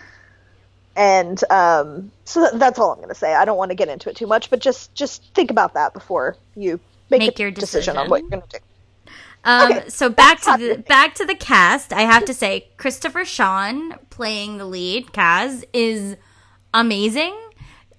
[0.97, 4.11] And um, so that's all i'm going to say i don't want to get into
[4.11, 7.51] it too much but just just think about that before you make, Make a your
[7.51, 8.65] decision on what you're going to do
[9.45, 11.93] Um, Okay, so back to the back to the cast.
[11.93, 16.17] I have to say, Christopher Sean playing the lead, Kaz, is
[16.75, 17.37] amazing.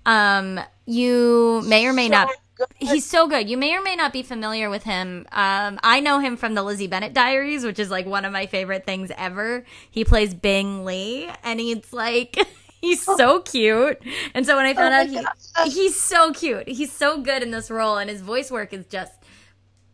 [0.05, 2.29] Um, you may or may So not.
[2.57, 2.67] good.
[2.79, 3.49] He's so good.
[3.49, 5.27] You may or may not be familiar with him.
[5.31, 8.45] Um, I know him from the Lizzie Bennet Diaries, which is like one of my
[8.47, 9.65] favorite things ever.
[9.91, 12.37] He plays Bing Lee, and he's like.
[12.83, 14.03] He's so cute.
[14.33, 15.71] And so when I oh found Oh out he, God.
[15.71, 16.67] he's so cute.
[16.67, 19.13] He's so good in this role and his voice work is just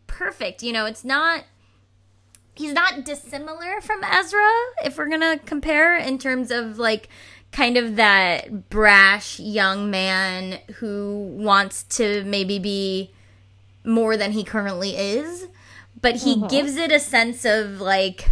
[0.07, 0.63] perfect.
[0.63, 1.43] You know, it's not
[2.55, 4.49] he's not dissimilar from Ezra
[4.83, 7.09] if we're going to compare in terms of like
[7.51, 13.11] kind of that brash young man who wants to maybe be
[13.83, 15.45] more than he currently is,
[16.01, 16.47] but he mm-hmm.
[16.47, 18.31] gives it a sense of like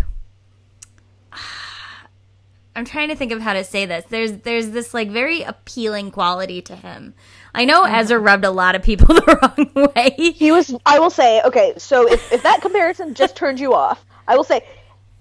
[2.77, 4.05] I'm trying to think of how to say this.
[4.07, 7.15] There's there's this like very appealing quality to him.
[7.55, 10.13] I know Ezra rubbed a lot of people the wrong way.
[10.33, 10.75] He was.
[10.85, 11.41] I will say.
[11.41, 14.61] Okay, so if, if that comparison just turned you off, I will say,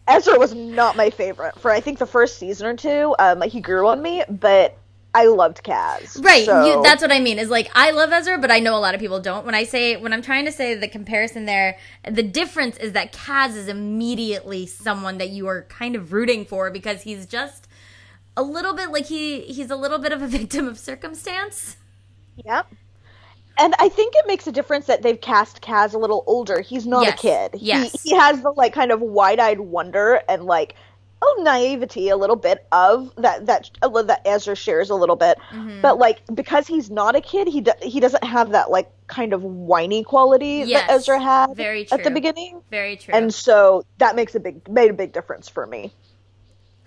[0.07, 3.17] Ezra was not my favorite for I think the first season or two.
[3.19, 4.77] Um, like he grew on me, but
[5.17, 6.23] I loved Kaz.
[6.23, 6.45] Right.
[6.45, 7.39] So, You, that's what I mean.
[7.39, 9.47] Is like I love Ezra, but I know a lot of people don't.
[9.47, 13.13] When I say when I'm trying to say the comparison there, the difference is that
[13.13, 17.67] Kaz is immediately someone that you are kind of rooting for because he's just
[18.37, 21.77] a little bit like he he's a little bit of a victim of circumstance.
[22.45, 22.67] Yep.
[23.59, 26.61] And I think it makes a difference that they've cast Kaz a little older.
[26.61, 27.15] He's not Yes.
[27.19, 27.51] a kid.
[27.63, 28.03] Yes.
[28.03, 30.75] He, he has the like kind of wide-eyed wonder and like
[31.23, 35.39] oh naivety a little bit of that that that Ezra shares a little bit.
[35.51, 35.81] Mm-hmm.
[35.81, 39.33] But like because he's not a kid, he do, he doesn't have that like kind
[39.33, 40.87] of whiny quality Yes.
[40.87, 41.97] that Ezra had Very true.
[41.99, 42.61] at the beginning.
[42.71, 43.15] Very true.
[43.15, 45.93] And so that makes a big made a big difference for me.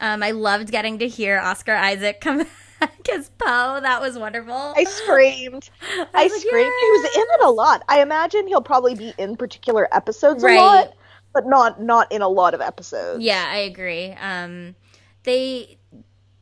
[0.02, 2.38] um, I loved getting to hear Oscar Isaac come
[2.80, 3.80] back as Poe.
[3.82, 4.74] That was wonderful.
[4.78, 5.70] I screamed.
[5.82, 6.74] I, was like, screamed.
[6.82, 7.84] He was in it a lot.
[7.90, 10.58] I imagine he'll probably be in particular episodes Right.
[10.58, 10.94] a lot,
[11.34, 13.24] but not not in a lot of episodes.
[13.24, 14.12] Yeah, I agree.
[14.14, 14.76] Um,
[15.24, 15.78] they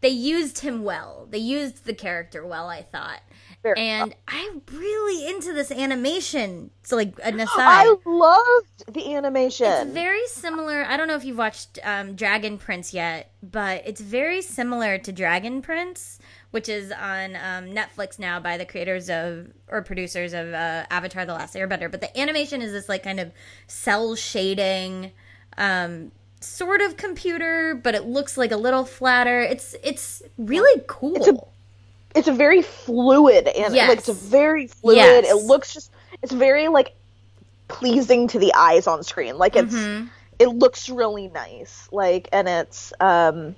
[0.01, 1.27] they used him well.
[1.29, 2.67] They used the character well.
[2.69, 3.21] I thought,
[3.63, 6.69] Very and I'm really into this animation.
[6.83, 9.65] So, like an aside, I loved the animation.
[9.67, 10.85] it's very similar.
[10.85, 15.11] I don't know if you've watched um, Dragon Prince yet, but it's very similar to
[15.11, 16.19] Dragon Prince,
[16.57, 21.23] which is on um, Netflix now by the creators of or producers of uh, Avatar:
[21.23, 21.91] The Last Airbender.
[21.91, 23.31] But the animation is this like kind of
[23.67, 25.11] cell shading,
[25.55, 29.39] um, sort of computer, but it looks like a little flatter.
[29.39, 31.15] It's it's really cool.
[31.17, 31.47] It's a-
[32.15, 33.89] it's a very fluid and Yes.
[33.89, 34.97] like it's a very fluid.
[34.97, 35.29] Yes.
[35.29, 35.91] It looks just
[36.23, 36.95] it's very like
[37.67, 39.37] pleasing to the eyes on screen.
[39.37, 40.07] Like it's Mm-hmm.
[40.39, 41.87] it looks really nice.
[41.91, 43.55] Like and it's um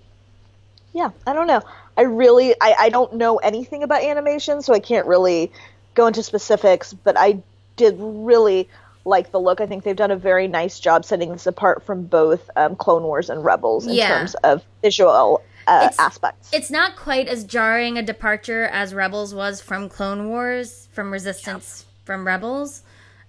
[0.91, 1.62] yeah, I don't know.
[1.99, 5.51] I really I, I don't know anything about animation, so I can't really
[5.95, 7.41] go into specifics, but I
[7.75, 8.69] did really
[9.03, 9.59] like the look.
[9.59, 13.03] I think they've done a very nice job setting this apart from both um, Clone
[13.03, 14.07] Wars and Rebels in Yeah.
[14.19, 16.49] terms of visual uh, It's- aspects.
[16.53, 21.85] it's not quite as jarring a departure as Rebels was from Clone Wars, from Resistance
[22.05, 22.81] from Rebels.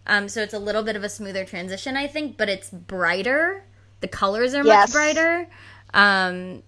[0.07, 3.65] Um, so it's a little bit of a smoother transition, I think, but it's brighter.
[4.01, 4.89] The colors are Yes.
[4.89, 5.49] much brighter.
[5.93, 6.63] Um,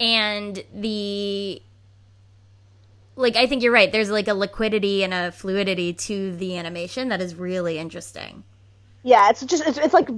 [0.00, 1.62] and the
[3.16, 3.90] like I think you're right.
[3.90, 8.44] There's like a liquidity and a fluidity to the animation that is really interesting.
[9.02, 10.08] Yeah, it's just it's, it's like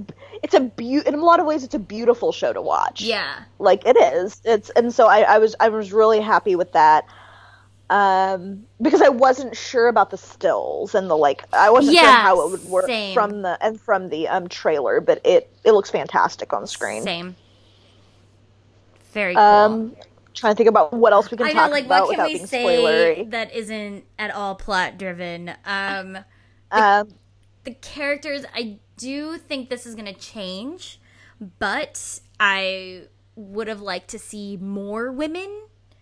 [0.41, 3.01] it's a beau- in a lot of ways it's a beautiful show to watch.
[3.01, 3.43] Yeah.
[3.59, 4.41] like it is.
[4.45, 7.05] It's and so I, I was I was really happy with that.
[7.89, 11.45] Um, because I wasn't sure about the stills and the like.
[11.53, 13.13] I wasn't sure how it would work same.
[13.13, 17.03] from the and from the um trailer, but it it looks fantastic on screen.
[17.03, 17.35] Same.
[19.17, 19.43] Very cool.
[19.43, 19.95] Um,
[20.35, 22.27] trying to think about what else we can I talk like, about what can without
[22.27, 23.31] we being say spoilery.
[23.31, 25.53] that isn't at all plot driven?
[25.65, 26.19] Um,
[26.71, 27.07] Um,
[27.63, 30.99] the characters, I do think this is going to change,
[31.57, 33.05] but I
[33.35, 35.49] would have liked to see more women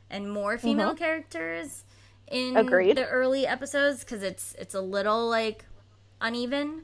[0.10, 1.86] and more female characters
[2.28, 2.58] in Mm-hmm.
[2.58, 2.98] Agreed.
[2.98, 5.66] the early episodes because it's it's a little like
[6.20, 6.84] uneven.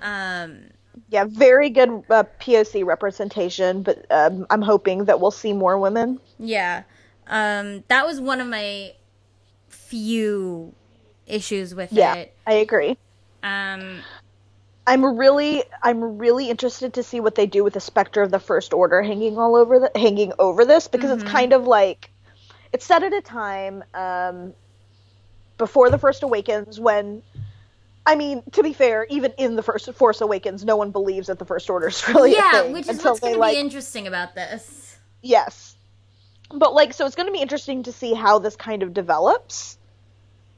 [0.00, 0.70] Um,
[1.08, 6.20] yeah, very good uh, POC representation, but um, I'm hoping that we'll see more women.
[6.38, 6.84] Yeah.
[7.26, 8.92] Um, that was one of my
[9.68, 10.74] few
[11.26, 12.36] issues with Yeah, it.
[12.46, 12.96] I agree.
[13.42, 14.04] Um,
[14.86, 18.40] I'm really I'm really interested to see what they do with the specter of the
[18.40, 21.20] first order hanging all over the hanging over this because Mm-hmm.
[21.20, 22.10] it's kind of like
[22.72, 24.54] it's set at a time um,
[25.58, 27.22] before the Force Awakens when.
[28.04, 31.38] I mean, to be fair, even in the first Force Awakens, no one believes that
[31.38, 34.06] the First Order is really a Yeah, thing which is what's going to be interesting
[34.06, 34.96] about this.
[35.22, 35.76] Yes.
[36.50, 39.78] But like so it's going to be interesting to see how this kind of develops.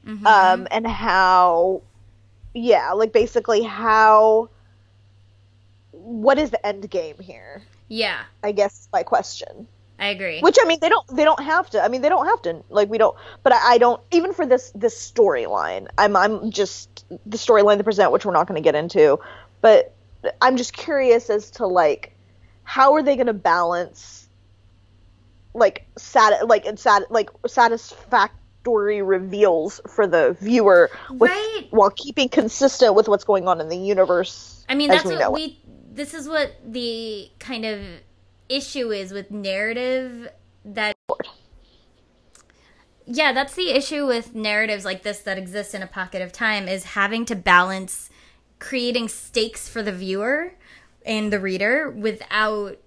[0.05, 0.25] Mhm.
[0.25, 1.81] Um and how
[2.53, 4.49] yeah, like basically how
[5.91, 7.63] what is the end game here?
[7.87, 9.67] yeah, I guess my question.
[9.97, 10.41] I agree.
[10.41, 11.81] Which I mean they don't they don't have to.
[11.81, 14.45] I mean they don't have to like we don't but I, I don't even for
[14.45, 15.87] this this storyline.
[15.97, 19.19] I'm I'm just the storyline they present which we're not going to get into,
[19.61, 19.93] but
[20.41, 22.15] I'm just curious as to like
[22.63, 24.27] how are they going to balance
[25.53, 31.67] like sat like and sat like satisfactory reveals for the viewer with Right.
[31.69, 34.65] while keeping consistent with what's going on in the universe.
[34.67, 35.59] I mean, that's we what know we.
[35.91, 37.79] This is what the kind of
[38.49, 40.29] issue is with narrative
[40.63, 40.95] that.
[43.05, 46.67] Yeah, that's the issue with narratives like this that exist in a pocket of time
[46.67, 48.09] is having to balance
[48.59, 50.53] creating stakes for the viewer
[51.05, 52.77] and the reader without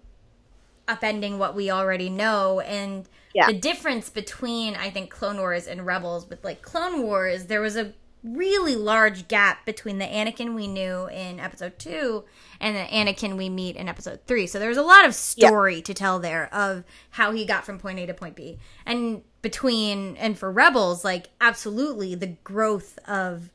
[0.88, 3.46] upending what we already know and Yeah.
[3.46, 7.76] the difference between I think Clone Wars and Rebels with like Clone Wars there was
[7.76, 7.92] a
[8.22, 12.24] really large gap between the Anakin we knew in episode 2
[12.60, 15.94] and the Anakin we meet in episode 3 so there's a lot of story to
[15.94, 18.58] tell there of how he got from point A to point B.
[18.84, 23.50] And between and for Rebels like absolutely the growth of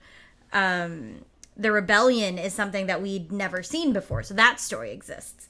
[0.53, 4.23] um the rebellion is something that we'd never seen before.
[4.23, 5.47] So that story exists.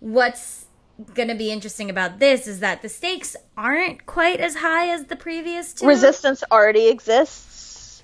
[0.00, 0.66] What's
[1.14, 5.04] going to be interesting about this is that the stakes aren't quite as high as
[5.04, 5.86] the previous two.
[5.86, 7.45] Resistance already exists.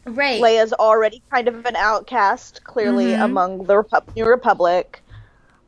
[0.05, 0.41] Right?
[0.41, 3.25] Leia's already kind of an outcast, clearly Mhm.
[3.25, 5.03] among the Repu- New Republic.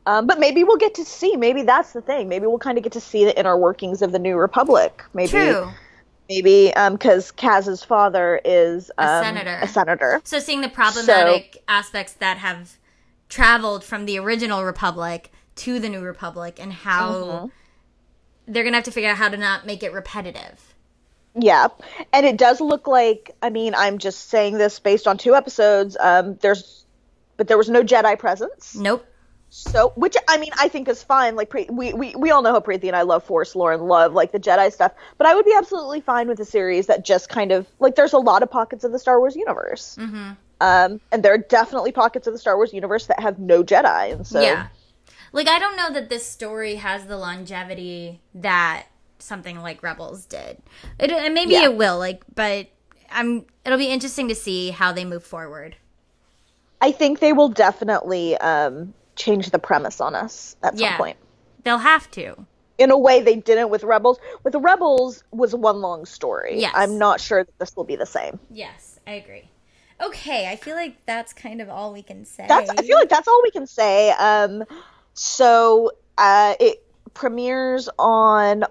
[0.07, 1.35] Um, but maybe we'll get to see.
[1.35, 2.29] Maybe that's the thing.
[2.29, 5.03] Maybe we'll kind of get to see the inner workings of the New Republic.
[5.15, 5.69] Maybe, True.
[6.29, 9.59] maybe because Kaz's father is um, senator.
[9.63, 10.21] A senator.
[10.23, 12.77] So seeing the problematic aspects that have
[13.29, 17.51] traveled from the original Republic to the New Republic and how Mhm.
[18.47, 20.74] they're going to have to figure out how to not make it repetitive.
[21.37, 21.67] Yeah,
[22.13, 23.35] and it does look like.
[23.41, 25.97] I mean, I'm just saying this based on two episodes.
[25.99, 26.85] Um, there's,
[27.37, 28.75] but there was no Jedi presence.
[28.75, 29.05] Nope.
[29.49, 31.35] So, which I mean, I think is fine.
[31.35, 33.83] Like, pre- we, we we all know how Preeti and I love Force lore and
[33.83, 34.91] love like the Jedi stuff.
[35.17, 38.13] But I would be absolutely fine with a series that just kind of like there's
[38.13, 40.31] a lot of pockets of the Star Wars universe, hmm
[40.61, 44.13] um, and there are definitely pockets of the Star Wars universe that have no Jedi,
[44.13, 44.67] and so Yeah.
[45.31, 48.87] Like I don't know that this story has the longevity that
[49.25, 50.61] something like Rebels did.
[50.99, 51.65] It, and maybe Yeah.
[51.65, 52.67] it will like but
[53.11, 55.75] I'm it'll be interesting to see how they move forward.
[56.81, 60.97] I think they will definitely um, change the premise on us at some Yeah.
[60.97, 61.17] point.
[61.63, 62.45] They'll have to.
[62.77, 64.19] In a way, they didn't with Rebels.
[64.43, 66.59] With the Rebels was one long story.
[66.59, 66.73] Yes.
[66.75, 68.37] I'm not sure that this will be the same.
[68.49, 69.49] Yes, I agree.
[70.01, 72.45] Okay, I feel like that's kind of all we can say.
[72.47, 74.11] That's I feel like that's all we can say.
[74.11, 74.65] Um,
[75.13, 78.65] so uh, it premieres on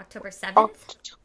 [0.00, 0.54] October 7th.
[0.54, 1.16] Oct-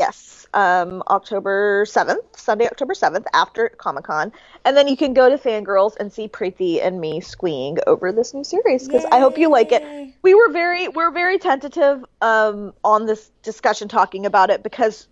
[0.00, 4.32] yes, um, October seventh, Sunday, October seventh, after Comic Con,
[4.64, 8.34] and then you can go to Fangrrls and see Preeti and me squeeing over this
[8.34, 10.14] new series because I hope you like it.
[10.22, 15.06] We were very we're very tentative um, on this discussion talking about it because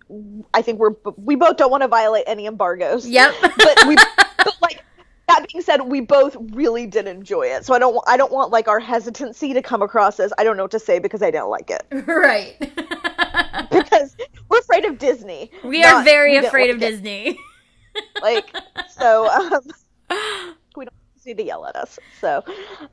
[0.53, 3.07] I think we're we both don't want to violate any embargoes.
[3.07, 3.33] Yep.
[3.41, 4.83] but we but like
[5.27, 7.65] that being said, we both really did enjoy it.
[7.65, 10.57] So I don't I don't want like our hesitancy to come across as I don't
[10.57, 12.57] know what to say because I didn't like it right.
[13.71, 14.15] because
[14.49, 15.51] we're afraid of Disney.
[15.63, 16.79] we are very we afraid of it.
[16.79, 17.39] Disney.
[18.21, 18.55] Like
[18.91, 19.61] so, um,
[20.75, 20.93] we don't
[21.25, 21.97] need to yell at us.
[22.21, 22.45] So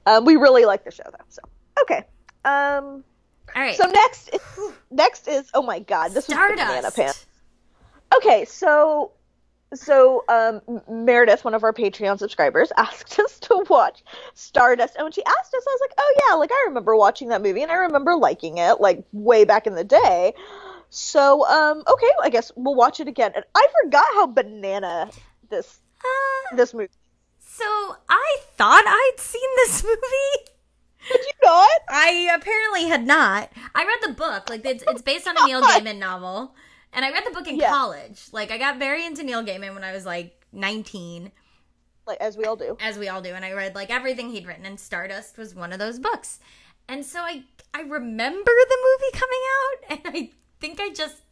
[0.06, 1.24] um, we really like the show though.
[1.28, 1.42] So
[1.82, 1.98] okay.
[2.44, 3.04] Um,
[3.54, 3.76] All right.
[3.76, 4.40] so next, is,
[4.90, 7.26] next is oh my god, this was the banana Stardust.
[8.16, 9.12] Okay, so
[9.74, 14.02] so um, Meredith, one of our Patreon subscribers, asked us to watch
[14.34, 17.28] Stardust, and when she asked us, I was like, "Oh yeah, like I remember watching
[17.28, 20.34] that movie, and I remember liking it, like way back in the day."
[20.90, 23.32] So um, okay, I guess we'll watch it again.
[23.34, 25.10] And I forgot how banana
[25.50, 26.88] this Uh, this movie.
[27.40, 27.64] so
[28.08, 30.50] I thought I'd seen this movie.
[31.08, 31.70] Did you not?
[31.88, 33.50] I apparently had not.
[33.74, 34.48] I read the book.
[34.50, 36.54] Like it's it's based on a Neil Gaiman novel,
[36.96, 37.68] and I read the book in Yeah.
[37.70, 38.24] college.
[38.32, 41.30] Like I got very into Neil Gaiman when I was like nineteen,
[42.06, 42.76] Like as we all do.
[42.80, 45.72] as we all do, and I read like everything he'd written, and Stardust was one
[45.72, 46.40] of those books.
[46.88, 50.30] And so I I remember the movie coming out, and I
[50.60, 51.22] think I just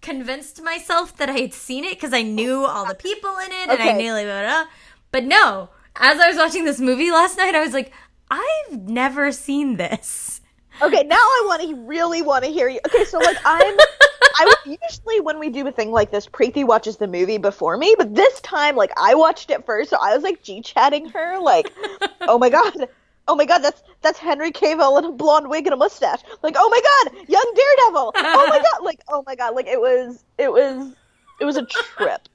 [0.00, 3.68] convinced myself that I had seen it because I knew all the people in it,
[3.68, 4.70] and I knew like blah, blah, blah.
[5.10, 7.92] But no, as I was watching this movie last night, I was like,
[8.30, 10.40] I've never seen this.
[10.80, 12.78] Okay, now I want to really want to hear you.
[12.86, 13.76] Okay, so like I'm
[14.38, 17.94] I usually when we do a thing like this, Preeti watches the movie before me,
[17.98, 21.38] but this time, like, I watched it first, so I was like g chatting her,
[21.40, 21.72] like,
[22.20, 22.88] oh my god,
[23.26, 26.20] oh my god, that's that's Henry Cavill in a blonde wig and a mustache.
[26.42, 28.12] Like, oh my god, young Daredevil.
[28.14, 30.94] Oh my god, like, oh my god, like it was, it was,
[31.40, 32.28] it was a trip.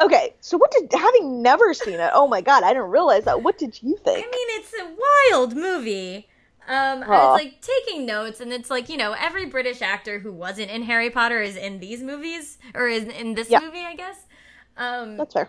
[0.00, 2.10] Okay, so what did having never seen it?
[2.14, 3.42] Oh my god, I didn't realize that.
[3.42, 4.26] What did you think?
[4.26, 6.26] I mean, it's a wild movie.
[6.68, 10.32] Um, I was like taking notes, and it's like you know every British actor who
[10.32, 13.60] wasn't in Harry Potter is in these movies or is in this Yeah.
[13.60, 14.26] movie, I guess.
[14.76, 15.48] Um, That's fair.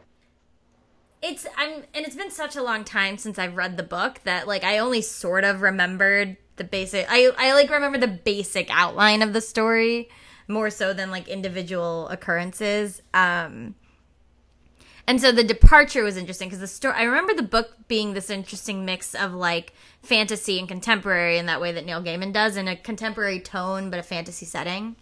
[1.22, 4.47] it's I'm and it's been such a long time since I've read the book that
[4.47, 9.22] like I only sort of remembered the basic I I like remember the basic outline
[9.22, 10.09] of the story
[10.47, 13.01] more so than like individual occurrences.
[13.14, 13.76] Um
[15.08, 18.30] and so the departure was interesting because the story I remember the book being this
[18.30, 22.68] interesting mix of like fantasy and contemporary in that way that Neil Gaiman does in
[22.68, 24.95] a contemporary tone but a fantasy setting.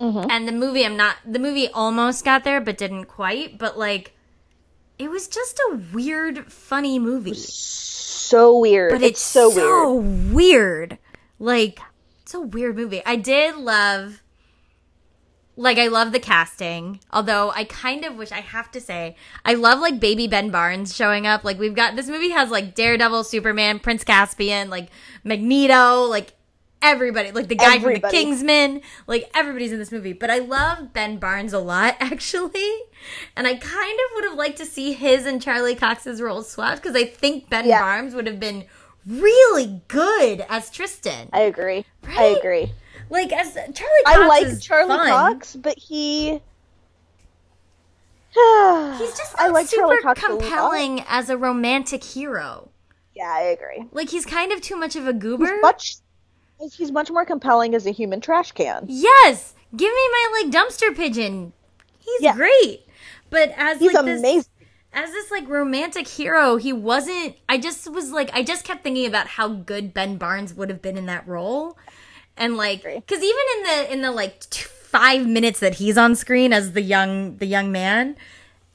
[0.00, 0.30] Mm-hmm.
[0.30, 4.14] And the movie I'm not the movie almost got there but didn't quite, but like
[5.00, 7.32] it was just a weird, funny movie.
[7.32, 8.92] So weird.
[8.92, 9.56] But it's, so, weird.
[9.56, 9.94] So
[10.34, 10.98] weird.
[11.38, 11.80] Like,
[12.20, 13.02] it's a weird movie.
[13.06, 14.22] I did love,
[15.56, 17.00] like, I love the casting.
[17.12, 20.94] Although I kind of wish, I have to say, I love, like, baby Ben Barnes
[20.94, 21.44] showing up.
[21.44, 24.88] Like, we've got, this movie has, like, Daredevil, Superman, Prince Caspian, like,
[25.24, 26.32] Magneto, like,
[26.82, 27.30] everybody.
[27.30, 28.80] Like, the guy from the Kingsman.
[29.06, 30.12] Like, everybody's in this movie.
[30.14, 32.70] But I love Ben Barnes a lot, actually.
[33.36, 36.82] And I kind of would have liked to see his and Charlie Cox's roles swapped
[36.82, 37.80] because I think Ben Yeah.
[37.80, 38.64] Barnes would have been
[39.06, 41.28] really good as Tristan.
[41.32, 41.84] I agree.
[42.06, 42.72] I agree.
[43.10, 45.08] Like as Charlie Cox I like Charlie fun.
[45.08, 46.40] Cox, but he.
[48.32, 52.68] He's just I like super Charlie Cox a compelling as a romantic hero.
[53.14, 53.84] Yeah, I agree.
[53.92, 55.58] Like he's kind of too much of a goober.
[55.60, 55.96] Much.
[56.76, 58.84] He's much more compelling as a human trash can.
[58.86, 61.52] yes, give me my like dumpster pigeon.
[61.98, 62.34] He's Yeah.
[62.36, 62.86] great,
[63.30, 64.48] but as He's like this,
[64.92, 67.34] as this like romantic hero, he wasn't.
[67.48, 70.82] I just was like, I just kept thinking about how good Ben Barnes would have
[70.82, 71.76] been in that role,
[72.36, 76.14] and like, because even in the in the like t- five minutes that he's on
[76.16, 78.16] screen as the young the young man,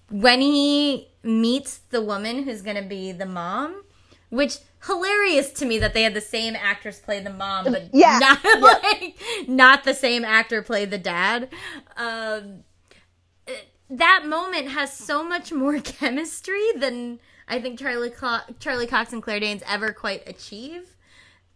[0.10, 3.84] when he meets the woman who's gonna be the mom,
[4.30, 8.20] which hilarious to me that they had the same actress play the mom, but Yeah,
[8.20, 8.60] not yeah.
[8.62, 9.16] like
[9.48, 11.50] not the same actor play the dad.
[11.98, 12.64] Um,
[13.90, 19.22] that moment has so much more chemistry than I think Charlie Co- Charlie Cox and
[19.22, 20.95] Claire Danes ever quite achieve.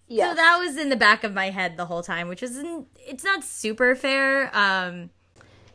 [0.10, 0.30] Yeah.
[0.32, 3.24] So that was in the back of my head the whole time, which isn't it's
[3.24, 4.50] not super fair.
[4.58, 5.12] Um,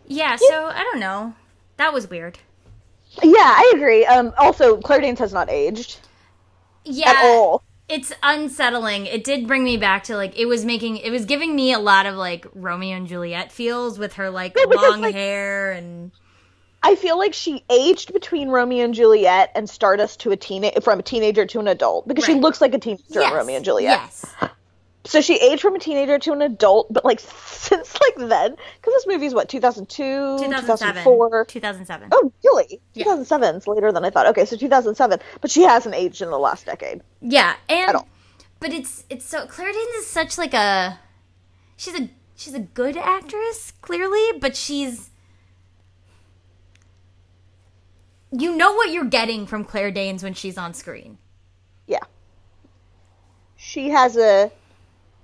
[0.06, 1.34] yeah, so I don't know.
[1.78, 2.38] That was weird.
[3.22, 4.04] yeah, I agree.
[4.04, 6.00] Um, also, Claire Danes has not aged
[6.84, 7.62] Yeah, at all.
[7.88, 9.06] it's unsettling.
[9.06, 11.78] It did bring me back to like it was making it was giving me a
[11.78, 16.10] lot of like Romeo and Juliet feels with her like Yeah, long like- hair and
[16.84, 21.00] I feel like she aged between Romeo and Juliet and Stardust to a teen from
[21.00, 23.64] a teenager to an adult because she looks like a teenager yes, in Romeo and
[23.64, 24.00] Juliet.
[24.00, 24.34] Yes.
[25.06, 28.92] So she aged from a teenager to an adult, but like since like then, because
[28.94, 29.96] this movie's what 2002,
[30.38, 31.04] 2007.
[31.04, 31.44] 2004.
[31.46, 32.08] 2007.
[32.12, 32.80] Oh, really?
[32.92, 33.04] Yeah.
[33.04, 34.26] 2007 is later than I thought.
[34.28, 37.00] Okay, so 2007, but she hasn't aged in the last decade.
[37.22, 38.08] Yeah, and At all.
[38.60, 40.98] but it's it's so Claire Danes is such like a
[41.76, 45.10] she's a she's a good actress clearly, but she's
[48.38, 51.18] you know what you're getting from Claire Danes when she's on screen.
[51.86, 52.04] Yeah.
[53.56, 54.50] She has a.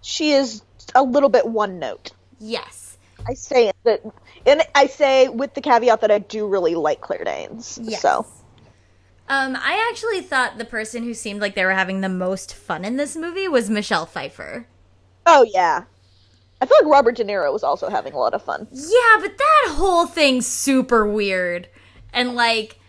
[0.03, 0.63] She is
[0.95, 2.13] a little bit one note.
[2.39, 2.99] Yes.
[3.29, 4.01] I say that,
[4.47, 7.79] and I say with the caveat that I do really like Claire Danes.
[7.83, 8.01] Yes.
[8.01, 8.27] So
[9.29, 12.85] Um, I actually thought the person who seemed like they were having the most fun
[12.85, 14.67] in this movie was Michelle Pfeiffer.
[15.25, 15.85] Oh yeah.
[16.61, 18.67] I feel like Robert De Niro was also having a lot of fun.
[18.73, 21.69] Yeah, but that whole thing's super weird.
[22.13, 22.80] And like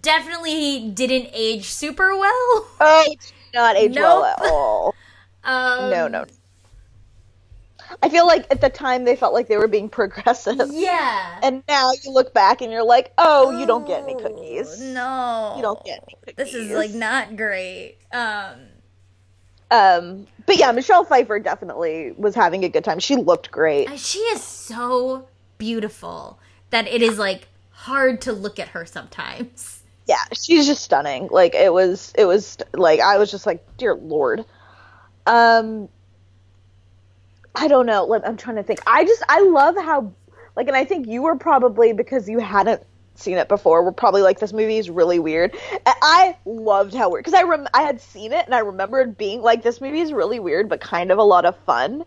[0.00, 2.66] definitely didn't age super well.
[2.80, 4.94] Oh, it's not age well at all.
[5.42, 6.24] Um, No, no.
[8.02, 10.60] I feel like at the time they felt like they were being progressive.
[10.70, 11.40] Yeah.
[11.42, 14.80] And now you look back and you're like, oh, you don't get any cookies.
[14.80, 15.54] No.
[15.56, 16.34] You don't get any cookies.
[16.36, 17.96] This is like not great.
[18.12, 18.68] Um
[19.70, 22.98] Um, but yeah, Michelle Pfeiffer definitely was having a good time.
[22.98, 23.98] She looked great.
[23.98, 25.28] she is so
[25.58, 26.38] beautiful
[26.70, 29.79] that it is like hard to look at her sometimes.
[30.06, 31.28] Yeah, she's just stunning.
[31.30, 34.44] Like it was, it was like I was just like, dear lord.
[35.26, 35.88] Um,
[37.54, 38.12] I don't know.
[38.24, 38.80] I'm trying to think.
[38.86, 40.12] I just I love how
[40.56, 42.82] like, and I think you were probably because you hadn't
[43.14, 43.82] seen it before.
[43.82, 45.54] Were probably like this movie is really weird.
[45.72, 49.16] And I loved how weird because I rem- I had seen it and I remembered
[49.18, 52.04] being like this movie is really weird but kind of a lot of fun.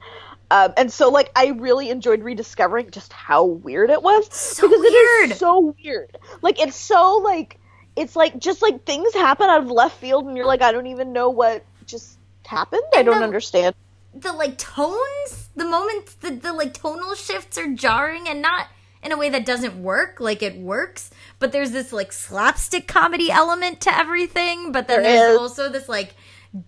[0.51, 4.83] Um, and so like I really enjoyed rediscovering just how weird it was So because
[4.83, 5.31] it weird.
[5.31, 6.17] is so weird.
[6.41, 7.59] Like it's so like
[7.95, 10.87] it's like just like things happen out of left field and you're like I don't
[10.87, 12.83] even know what just happened.
[12.93, 13.75] I And don't understand.
[14.13, 18.67] the like tones, the moments, the, the like tonal shifts are jarring and not
[19.03, 20.19] in a way that doesn't work.
[20.19, 24.71] Like it works, but there's this like slapstick comedy element to everything.
[24.71, 25.39] But then There there's is.
[25.39, 26.15] also this like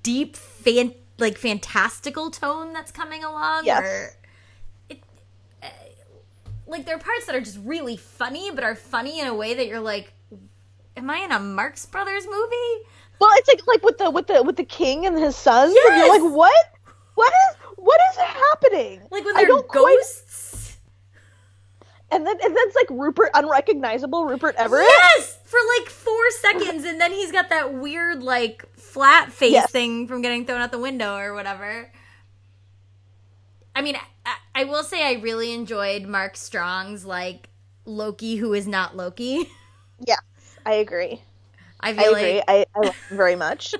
[0.04, 3.64] deep fan like fantastical tone that's coming along.
[3.66, 4.16] Yes.
[4.90, 5.02] It,
[5.64, 5.68] uh,
[6.68, 9.54] like there are parts that are just really funny, but are funny in a way
[9.54, 10.12] that you're like,
[10.98, 12.86] am I in a Marx Brothers movie?
[13.20, 15.76] Well, it's like like with the with the with the king and his sons.
[15.88, 16.72] And you're like, what?
[17.16, 19.02] What is what is happening?
[19.12, 20.78] Like when they're don't quite- ghosts.
[22.12, 24.86] and then and then it's like Rupert, unrecognizable Rupert Everett.
[24.88, 29.72] Yes, for like four seconds, and then he's got that weird like flat face Yes.
[29.72, 31.89] thing from getting thrown out the window or whatever.
[33.76, 37.50] I mean, I, I will say I really enjoyed Mark Strong's like
[37.86, 39.50] Loki, who is not Loki.
[40.06, 40.20] Yes,
[40.66, 41.22] I agree.
[41.80, 42.36] I I agree.
[42.36, 43.76] like I, I love him very much.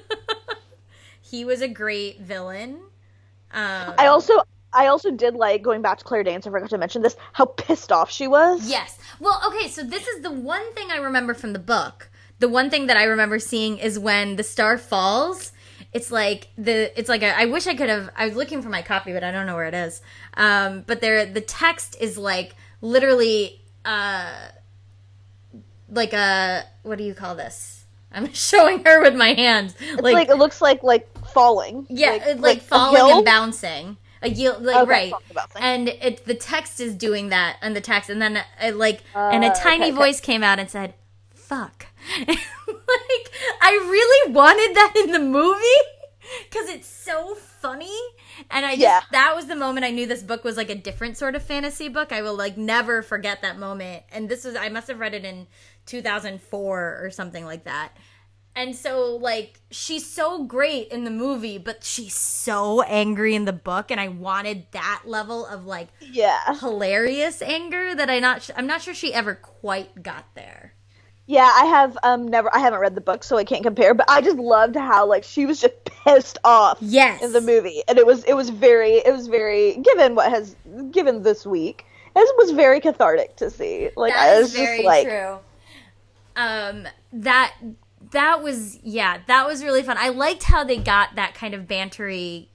[1.21, 2.79] he was a great villain.
[3.51, 4.41] Um, I also
[4.73, 6.45] I also did like going back to Claire Danes.
[6.45, 7.15] I forgot to mention this.
[7.33, 8.69] How pissed off she was.
[8.69, 8.99] Yes.
[9.19, 12.09] Well, okay, so this is the one thing I remember from the book.
[12.39, 15.53] The one thing that I remember seeing is when the star falls.
[15.93, 18.67] It's like the it's like a, I wish I could have I was looking for
[18.67, 20.01] my copy but I don't know where it is.
[20.33, 24.49] Um but there the text is like literally uh
[25.89, 27.86] like a what do you call this?
[28.11, 29.75] I'm showing her with my hands.
[29.79, 31.86] It's like, it looks like like falling.
[31.89, 33.97] Yeah, it's like, a falling and bouncing.
[34.21, 35.13] A yield, like Okay, right,
[35.57, 39.43] and it the text is doing that, and the text, and then uh, like, and
[39.43, 39.97] a Uh, tiny okay, okay.
[39.97, 40.95] voice came out and said,
[41.36, 41.88] "Fuck."
[42.27, 43.31] like,
[43.61, 45.59] I really wanted that in the movie
[46.49, 47.95] because it's so funny,
[48.49, 49.01] and I just Yeah.
[49.11, 51.88] that was the moment I knew this book was like a different sort of fantasy
[51.89, 52.11] book.
[52.11, 55.25] I will like never forget that moment, and this was I must have read it
[55.25, 55.47] in
[55.86, 57.91] 2004 or something like that.
[58.57, 63.51] And so, like, she's so great in the movie, but she's so angry in the
[63.51, 66.57] book, and I wanted that level of like Yeah.
[66.59, 70.73] hilarious anger that I not I'm not sure she ever quite got there.
[71.27, 74.05] Yeah, I have um never I haven't read the book so I can't compare, but
[74.09, 75.73] I just loved how like she was just
[76.05, 77.83] pissed off Yes, in the movie.
[77.89, 80.55] And it was it was very it was very given what has
[80.91, 81.86] given this week.
[82.15, 83.89] It was very cathartic to see.
[83.97, 85.39] Like I was very just like true.
[86.36, 87.53] Um, that
[88.11, 89.97] that was yeah, that was really fun.
[89.97, 92.47] I liked how they got that kind of bantery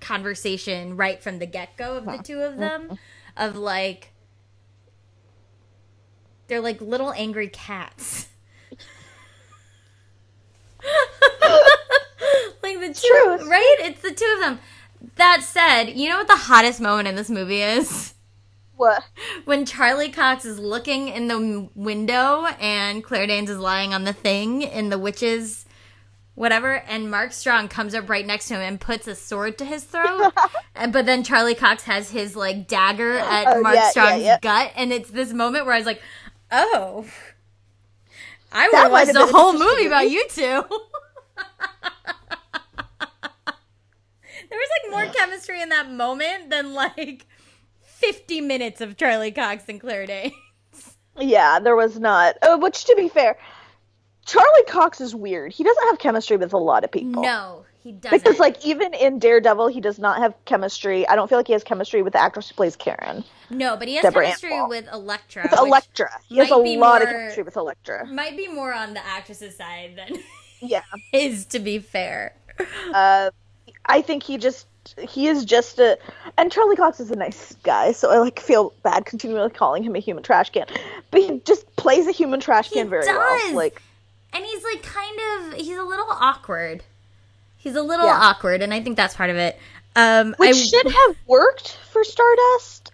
[0.00, 2.98] conversation right from the get go of the two of them,
[3.36, 4.12] of like
[6.48, 8.28] they're like little angry cats.
[12.62, 13.76] like the two, true, right?
[13.80, 14.58] It's the two of them.
[15.16, 18.14] That said, you know what the hottest moment in this movie is?
[18.82, 19.04] What
[19.44, 24.12] when Charlie Cox is looking in the window and Claire Danes is lying on the
[24.12, 25.64] thing in the witches
[26.34, 29.64] whatever and Mark Strong comes up right next to him and puts a sword to
[29.64, 30.32] his throat
[30.74, 33.90] and but then Charlie Cox has his like dagger oh, at Oh, Mark yeah, yeah,
[33.90, 34.38] Strong's yeah.
[34.40, 36.02] gut and it's this moment where I was like
[36.50, 37.06] oh
[38.50, 40.64] I would That have might watched have the whole interesting movie about you two
[44.50, 47.26] there was like more chemistry in that moment than like
[48.02, 50.32] 50 minutes of Charlie Cox and Claire Danes.
[51.18, 52.36] Yeah, there was not.
[52.42, 53.36] Oh, which to be fair,
[54.24, 55.52] Charlie Cox is weird.
[55.52, 57.22] He doesn't have chemistry with a lot of people.
[57.22, 58.18] No, he doesn't.
[58.22, 61.06] Because like even in Daredevil, he does not have chemistry.
[61.06, 63.24] I don't feel like he has chemistry with the actress who plays Karen.
[63.50, 65.42] no, but he has Deborah chemistry with Elektra.
[65.50, 68.06] With Elektra, he has a lot of chemistry with Elektra.
[68.06, 70.18] might be more on the actress's side than
[70.60, 70.82] Yeah,
[71.12, 72.34] is, to be fair.
[72.94, 73.30] uh,
[73.84, 74.66] I think he just
[75.08, 75.98] he is just a
[76.36, 79.94] and Charlie Cox is a nice guy, so I like feel bad continually calling him
[79.94, 80.66] a human trash can,
[81.10, 83.14] but he just plays a human trash He can very does.
[83.16, 83.54] well.
[83.54, 83.80] Like
[84.32, 85.18] And he's like kind
[85.52, 86.82] of, he's a little awkward.
[87.56, 88.18] He's a little Yeah.
[88.20, 89.58] awkward, and I think that's part of it.
[89.94, 92.90] Um, which I, should have worked for Stardust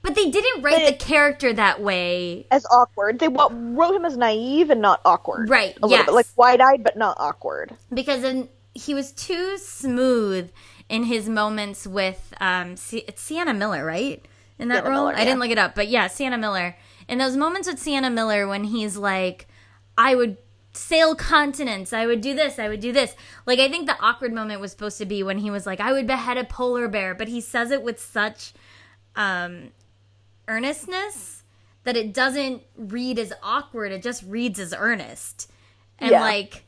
[0.00, 2.46] but they didn't write the character that way.
[2.52, 3.18] as awkward.
[3.18, 5.50] They wrote him as naive and not awkward.
[5.50, 6.06] Right, A little yes.
[6.06, 7.76] bit like wide eyed but not awkward.
[7.92, 8.48] because then
[8.78, 10.50] he was too smooth
[10.88, 14.24] in his moments with um Si- it's Sienna Miller, right?
[14.58, 16.76] In that Sienna role, Miller, I didn't look it up, but yeah, Sienna Miller.
[17.08, 19.46] In those moments with Sienna Miller when he's like,
[19.96, 20.36] I would
[20.72, 23.14] sail continents, I would do this, I would do this.
[23.46, 25.92] Like I think the awkward moment was supposed to be when he was like, I
[25.92, 28.52] would behead a polar bear, but he says it with such
[29.16, 29.70] um
[30.46, 31.42] earnestness
[31.84, 35.50] that it doesn't read as awkward, it just reads as earnest.
[35.98, 36.20] And Yeah.
[36.20, 36.64] like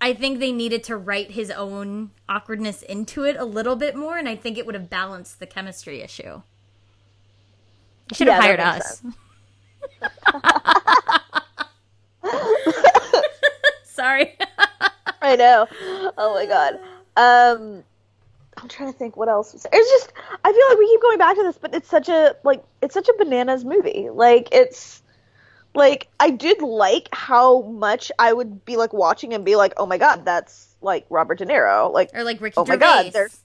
[0.00, 4.16] I think they needed to write his own awkwardness into it a little bit more,
[4.18, 6.42] and I think it would have balanced the chemistry issue.
[8.10, 9.02] You should have Yeah, hired us.
[13.84, 14.36] Sorry.
[15.22, 15.66] I know.
[16.18, 16.74] Oh my god.
[17.16, 17.84] Um,
[18.60, 19.52] I'm trying to think what else.
[19.52, 20.12] Was It's just
[20.44, 22.94] I feel like we keep going back to this, but it's such a like it's
[22.94, 24.08] such a bananas movie.
[24.10, 25.02] Like it's
[25.74, 29.86] like I did like how much I would be like watching and be like, oh
[29.86, 31.92] my god, that's like Robert De Niro.
[31.92, 32.80] Like or like Ricky Oh my Gervais.
[32.80, 33.40] God, there's-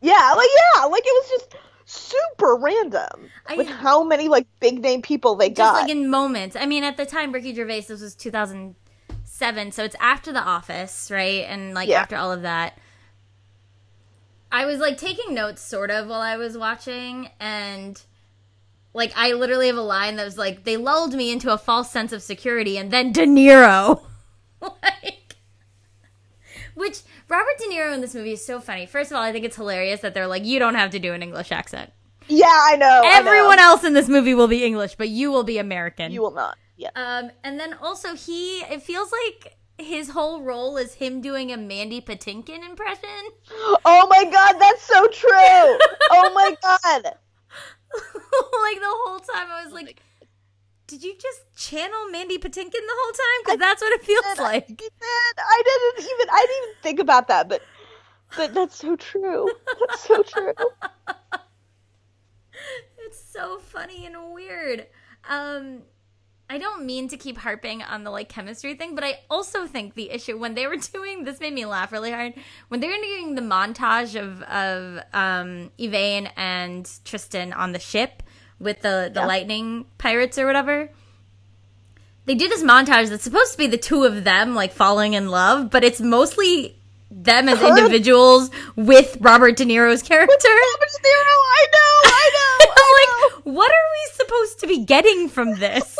[0.00, 1.56] yeah, like yeah, like it was just
[1.86, 5.82] super random I- with how many like big name people they just got.
[5.82, 6.56] like in moments.
[6.56, 11.10] I mean, at the time, Ricky Gervais, this was 2007, so it's after The Office,
[11.10, 11.44] right?
[11.48, 12.02] And like Yeah.
[12.02, 12.78] after all of that,
[14.52, 18.00] I was like taking notes sort of while I was watching, and
[18.94, 21.90] like I literally have a line that was like, "They lulled me into a false
[21.90, 24.02] sense of security," and then De Niro,
[24.60, 25.36] like.
[26.74, 28.86] Which Robert De Niro in this movie is so funny.
[28.86, 31.12] First of all, I think it's hilarious that they're like, you don't have to do
[31.12, 31.92] an English accent.
[32.26, 33.00] yeah, I know.
[33.04, 33.30] I know.
[33.30, 36.10] Everyone else in this movie will be English, but you will be American.
[36.10, 36.56] you will not.
[36.76, 36.90] Yeah.
[36.96, 41.56] Um, and then also he, it feels like his whole role is him doing a
[41.56, 43.08] Mandy Patinkin impression.
[43.86, 45.30] Oh my god, that's so true.
[46.10, 47.14] oh my god.
[48.62, 50.00] like the whole time, I was like,
[50.86, 53.44] did you just channel Mandy Patinkin the whole time?
[53.44, 54.68] Because that's what it feels like.
[54.68, 54.90] He did.
[55.38, 57.62] I didn't even I didn't even think about that, but
[58.36, 59.48] but that's so true.
[59.80, 60.54] That's so true.
[63.06, 64.86] It's so funny and weird.
[65.28, 65.82] Um,
[66.48, 69.94] I don't mean to keep harping on the like chemistry thing, but I also think
[69.94, 72.34] the issue when they were doing this made me laugh really hard
[72.68, 78.22] when they were doing the montage of of um, Yvaine and Tristan on the ship
[78.58, 79.26] with the the Yeah.
[79.26, 80.90] lightning pirates or whatever.
[82.26, 85.30] They did this montage that's supposed to be the two of them like falling in
[85.30, 86.76] love, but it's mostly
[87.10, 90.32] them as individuals with Robert De Niro's character.
[90.32, 92.66] Robert De Niro, I know, I know.
[92.70, 93.36] I'm know.
[93.36, 95.98] like, what are we supposed to be getting from this?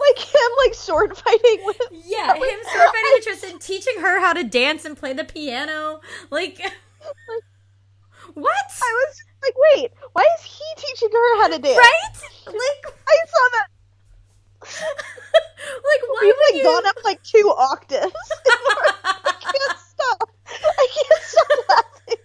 [0.00, 4.20] Like, like him like sword fighting with yeah, him sword fighting with Tristan, teaching her
[4.20, 6.00] how to dance and play the piano.
[6.30, 6.58] Like,
[8.34, 8.56] what?
[8.82, 11.78] I was like, wait, why is he teaching her how to dance?
[11.78, 12.22] Right?
[12.46, 13.68] Like, I saw that.
[14.64, 16.62] like why We've would like you?
[16.62, 18.12] gone up like two octaves.
[19.04, 20.30] I can't stop.
[20.46, 22.24] I can't stop laughing.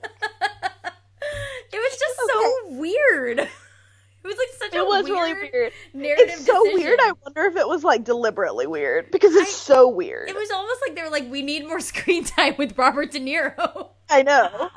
[1.74, 3.50] it was just so weird.
[4.22, 5.74] It was like such a It was weird really weird.
[5.94, 6.88] narrative It's so decision.
[6.88, 7.00] weird.
[7.02, 10.28] I wonder if it was like deliberately weird because it's I- so weird.
[10.30, 13.20] It was almost like they were like, we need more screen time with Robert De
[13.20, 13.90] Niro.
[14.10, 14.70] I know.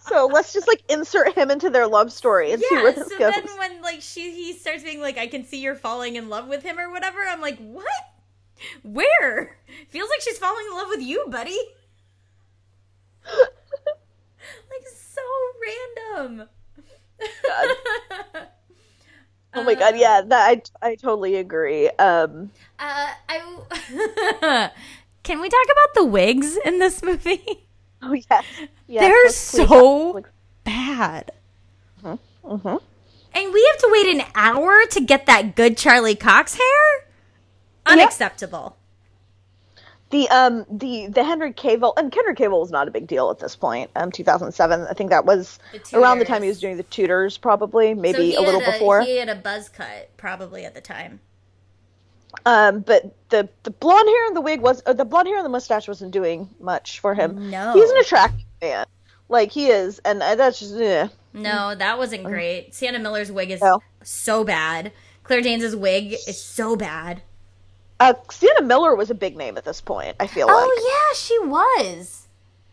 [0.00, 3.08] So let's just like insert him into their love story and see Yeah, where this
[3.08, 3.32] so goes.
[3.32, 6.46] then when like she he starts being like, I can see you're falling in love
[6.48, 7.86] with him or whatever, I'm like, what?
[8.82, 9.56] Where?
[9.88, 11.58] Feels like she's falling in love with you, buddy.
[13.32, 15.22] like so
[16.18, 16.48] random.
[19.54, 21.88] oh my god, yeah, that I I totally agree.
[21.90, 24.70] Um, Uh, I
[25.22, 27.66] can we talk about the wigs in this movie?
[28.02, 28.42] oh yeah,
[28.86, 30.22] yes They're so
[30.64, 31.32] bad.
[32.02, 32.80] Mhm.
[33.36, 37.08] And we have to wait an hour to get that good Charlie Cox hair?
[37.86, 38.76] Unacceptable.
[40.14, 43.40] The um the the Henry Cavill and Henry Cavill was not a big deal at
[43.40, 43.90] this point.
[43.96, 44.86] Um, 2007.
[44.88, 48.30] I think that was The around the time he was doing the Tudors, probably maybe
[48.30, 49.00] he a little had before.
[49.00, 51.18] He had a buzz cut probably at the time.
[52.46, 55.44] Um, but the the blonde hair and the wig was uh, the blonde hair and
[55.44, 57.50] the mustache wasn't doing much for him.
[57.50, 57.72] No.
[57.72, 58.86] he's an attractive man,
[59.28, 61.08] like he is, and uh, that's just eh.
[61.32, 62.72] No, that wasn't great.
[62.72, 63.80] Sienna Miller's wig is No.
[64.04, 64.92] so bad.
[65.24, 67.22] Claire Danes' wig is so bad.
[68.00, 70.16] Uh, Sienna Miller was a big name at this point.
[70.20, 72.28] I feel like Oh yeah, she was.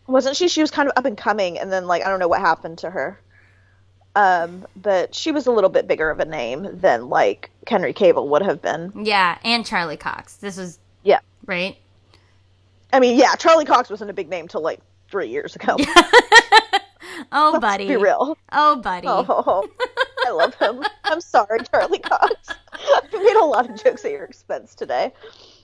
[0.06, 0.48] wasn't she?
[0.48, 2.78] She was kind of up and coming, and then like I don't know what happened
[2.78, 3.20] to her.
[4.14, 8.28] Um, but she was a little bit bigger of a name than like Henry Cavill
[8.28, 8.92] would have been.
[9.04, 10.36] Yeah, and Charlie Cox.
[10.36, 11.76] This was Yeah, right.
[12.92, 15.76] I mean, yeah, Charlie Cox wasn't a big name till like three years ago.
[17.30, 17.86] Oh, buddy.
[17.88, 18.36] Be real.
[18.52, 19.06] Oh, buddy.
[19.06, 19.68] Oh,
[20.26, 20.82] I love him.
[21.04, 22.34] I'm sorry, Charlie Cox.
[22.72, 25.12] I made a lot of jokes at your expense today.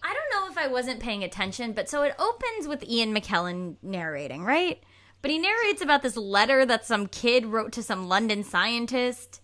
[0.02, 3.76] I don't know if I wasn't paying attention, but so it opens with Ian McKellen
[3.82, 4.82] narrating, right?
[5.22, 9.40] But he narrates about this letter that some kid wrote to some London scientist.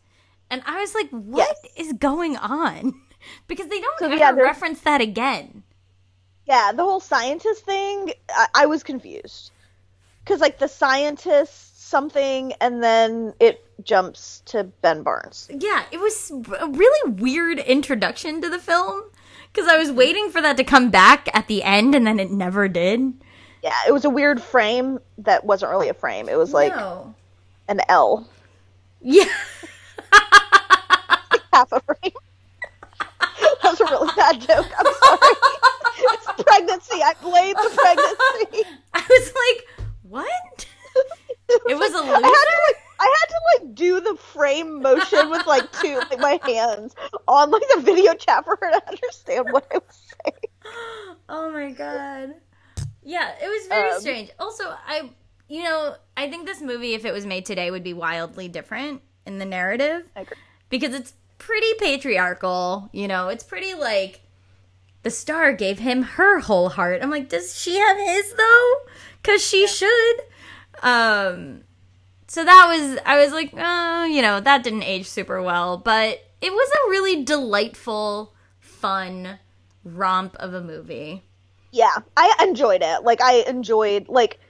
[0.51, 2.95] And I was like, "What is going on?
[3.49, 5.63] Because they don't So, ever yeah, reference that again.
[6.47, 9.51] Yeah, the whole scientist thing, I, I was confused.
[10.23, 15.49] Because, like, the scientist something, and then it jumps to Ben Barnes.
[15.51, 19.03] Yeah, it was a really weird introduction to the film
[19.53, 22.31] because I was waiting for that to come back at the end and then it
[22.31, 23.15] never did.
[23.63, 26.29] Yeah, it was a weird frame that wasn't really a frame.
[26.29, 27.15] It was like no.
[27.69, 28.29] an L,
[29.01, 29.25] Yeah.
[31.53, 32.13] half a frame.
[33.21, 34.71] that was a really bad joke.
[34.79, 35.37] I'm sorry.
[35.97, 37.03] it's pregnancy.
[37.03, 38.69] I blame the pregnancy.
[38.95, 40.67] I was like, what?
[41.49, 42.75] It was a loser?
[43.05, 46.95] I had to like do the frame motion with like two like my hands
[47.29, 51.15] on like the video chat for her to understand what I was saying.
[51.29, 52.35] Oh my god.
[53.03, 54.31] Yeah, it was very Um, strange.
[54.39, 55.11] Also, I
[55.49, 59.03] you know, I think this movie if it was made today would be wildly different
[59.27, 60.37] in the narrative I agree.
[60.71, 63.29] because it's pretty patriarchal, you know.
[63.29, 64.21] It's pretty like
[65.03, 67.01] the star gave him her whole heart.
[67.03, 68.73] I'm like, does she have his though?
[69.23, 70.21] Cuz she should.
[70.83, 71.65] Um
[72.35, 76.19] so that was I was like, oh, you know, that didn't age super well, but
[76.41, 79.39] it was a really delightful, fun
[79.85, 81.23] romp of a movie.
[81.71, 83.05] Yeah, I enjoyed it.
[83.05, 84.41] Like I enjoyed like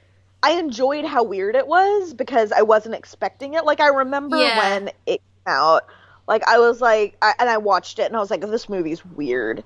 [0.43, 3.67] I enjoyed how weird it was because I wasn't expecting it.
[3.67, 4.57] Like I remember Yeah.
[4.59, 5.83] when it came out,
[6.27, 9.05] like I was like, I, and I watched it and I was like, this movie's
[9.05, 9.63] weird.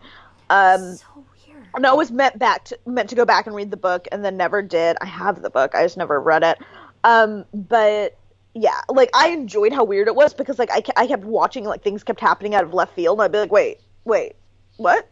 [0.50, 1.66] Um, So weird.
[1.76, 4.24] and I was meant back to, meant to go back and read the book and
[4.24, 4.96] then never did.
[5.00, 6.58] I have the book, I just never read it.
[7.04, 8.18] Um, but
[8.54, 11.82] yeah, like I enjoyed how weird it was because like I, I kept watching like
[11.82, 14.34] things kept happening out of left field and I'd be like, wait, wait,
[14.76, 15.08] what?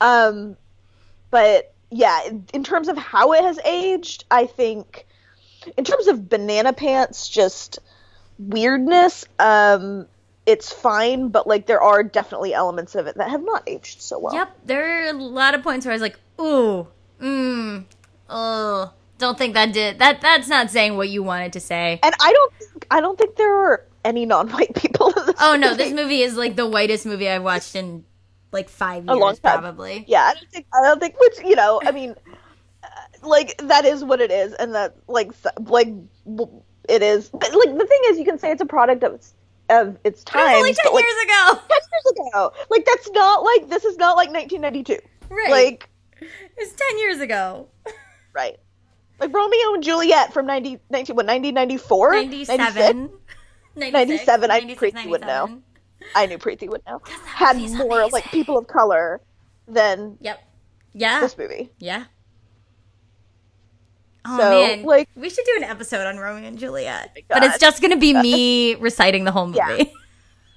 [0.00, 0.56] Um,
[1.30, 2.20] but yeah,
[2.52, 5.06] in, terms of how it has aged, I think
[5.76, 7.78] in terms of banana pants, just
[8.38, 10.06] weirdness, um,
[10.46, 14.18] it's fine, but like there are definitely elements of it that have not aged so
[14.18, 14.34] well.
[14.34, 16.86] Yep, there are a lot of points where I was like, ooh,
[17.20, 17.84] mmm,
[18.28, 18.92] oh,
[19.22, 20.20] don't think that did that.
[20.20, 21.98] That's not saying what you wanted to say.
[22.02, 25.14] And I don't think I don't think there are any non-white people.
[25.40, 25.82] Oh no, movie.
[25.84, 28.04] this movie is like the whitest movie I've watched in
[28.52, 29.60] like five A long years, time.
[29.60, 30.04] probably.
[30.06, 32.14] Yeah, I don't think I don't think which you know I mean,
[32.84, 32.86] uh,
[33.22, 35.32] like that is what it is, and that like
[35.66, 35.88] like
[36.88, 37.30] it is.
[37.30, 39.34] But like the thing is, you can say it's a product of its-
[39.70, 40.56] of its time.
[40.56, 41.60] only ten but, like, years ago.
[41.68, 42.52] 10 years ago.
[42.70, 44.98] Like that's not like this is not like 1992.
[45.30, 45.50] Right.
[45.50, 45.88] Like
[46.58, 47.68] It's ten years ago.
[48.34, 48.58] right.
[49.20, 52.12] Like Romeo and Juliet from 90, 19, what 1994?
[52.14, 53.10] 97.
[53.76, 55.60] 97, I knew Preeti would know.
[56.14, 57.00] I knew Preeti would know.
[57.24, 58.10] Had more amazing.
[58.12, 59.20] like people of color
[59.68, 60.42] than Yep.
[60.94, 61.20] Yeah.
[61.20, 61.70] this movie.
[61.78, 62.04] Yeah.
[64.24, 67.40] Oh So, man, like- we should do an episode on Romeo and Juliet, oh my
[67.40, 69.58] but it's just gonna be me reciting the whole movie.
[69.58, 69.84] Yeah.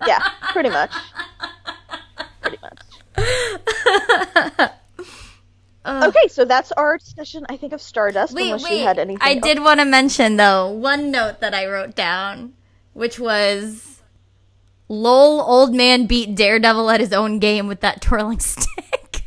[0.06, 0.92] Yeah, pretty much.
[2.42, 2.80] pretty much.
[5.86, 6.10] Ugh.
[6.10, 7.46] Okay, so that's our discussion.
[7.48, 8.34] I think of Stardust.
[8.34, 8.80] Wait, unless wait.
[8.80, 9.22] you had anything.
[9.22, 9.44] I else.
[9.44, 12.54] did want to mention though one note that I wrote down,
[12.94, 14.02] which was,
[14.90, 18.66] "Lol, old man beat Daredevil at his own game with that twirling stick."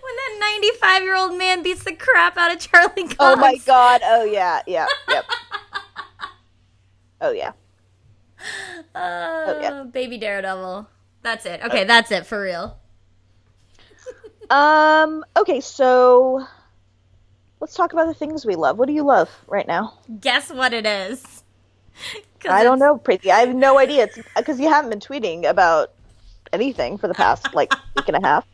[0.00, 3.16] when that ninety-five-year-old man beats the crap out of Charlie Cox.
[3.18, 4.00] Oh my god!
[4.04, 5.24] Oh yeah, yeah, yep.
[7.20, 7.52] oh yeah.
[8.94, 9.82] Uh, oh, yeah.
[9.82, 10.88] baby Daredevil.
[11.22, 11.62] That's it.
[11.64, 11.86] Okay, oh.
[11.86, 12.78] that's it for real.
[14.52, 15.24] Um.
[15.36, 16.46] Okay, so
[17.60, 18.78] let's talk about the things we love.
[18.78, 19.94] What do you love right now?
[20.20, 21.42] Guess what it is.
[22.48, 23.30] I don't know, Preeti.
[23.30, 24.04] I have no idea.
[24.04, 25.92] It's because you haven't been tweeting about
[26.52, 28.46] anything for the past like week and a half.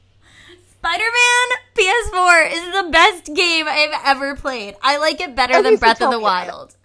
[0.79, 4.77] Spider-Man PS4 is the best game I've ever played.
[4.83, 6.53] I like it better than Breath of the me about it.
[6.53, 6.77] Wild.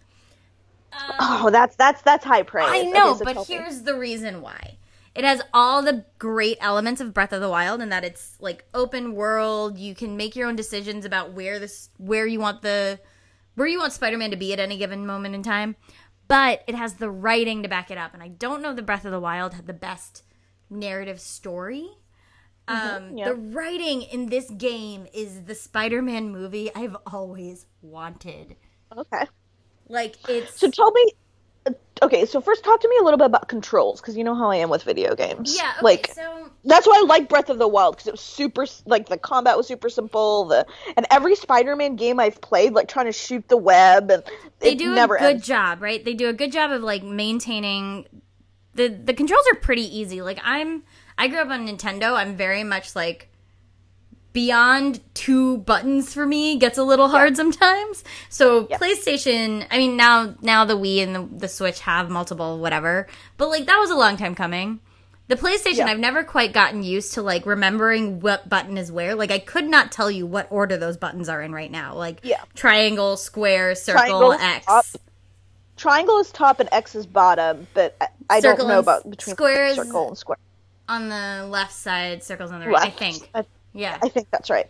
[0.93, 2.66] Um, Oh, that's that's that's high praise.
[2.70, 3.55] I know, but tell me.
[3.55, 4.78] here's the reason why.
[5.16, 8.66] It has all the great elements of Breath of the Wild in that it's like
[8.74, 9.78] open world.
[9.78, 12.99] You can make your own decisions about where this where you want the
[13.55, 15.76] where you want Spider-Man to be at any given moment in time.
[16.28, 19.05] But it has the writing to back it up, and I don't know the Breath
[19.05, 20.24] of the Wild had the best
[20.70, 21.89] narrative story.
[22.68, 23.26] Um, Mm-hmm, yeah.
[23.30, 28.55] The writing in this game is the Spider-Man movie I've always wanted.
[28.97, 29.26] Okay.
[29.89, 31.11] Like it's So tell me.
[32.01, 34.51] Okay, so first talk to me a little bit about controls because you know how
[34.51, 35.55] I am with video games.
[35.55, 35.72] yeah.
[35.78, 38.66] Okay, like so that's why I like Breath of the Wild because it was super
[38.86, 40.45] like the combat was super simple.
[40.45, 40.66] The
[40.97, 44.24] and every Spider-Man game I've played, like trying to shoot the web and
[44.59, 45.47] they do a good ends.
[45.47, 46.03] job, right?
[46.03, 48.05] They do a good job of like maintaining
[48.74, 50.22] the the controls are pretty easy.
[50.22, 50.84] Like I'm
[51.18, 52.16] I grew up on Nintendo.
[52.16, 53.30] I'm very much like
[54.34, 58.03] beyond two buttons for me gets a little hard sometimes.
[58.29, 58.77] So Yeah.
[58.79, 63.07] PlayStation, I mean now now the Wii and the, the Switch have multiple whatever,
[63.38, 64.79] but like that was a long time coming.
[65.29, 65.86] The PlayStation, Yeah.
[65.86, 69.15] I've never quite gotten used to like remembering what button is where.
[69.15, 71.95] Like I could not tell you what order those buttons are in right now.
[71.95, 72.41] Like Yeah.
[72.55, 74.65] triangle, square, circle, Triangle, X.
[74.67, 74.86] up,
[75.77, 77.95] Triangle is top and X is bottom, but
[78.29, 80.38] I, don't know about between squares- circle and square.
[80.89, 82.88] on the left side, circles on the right.
[82.88, 83.29] I think.
[83.34, 83.97] I, Yeah.
[84.01, 84.69] I think that's right.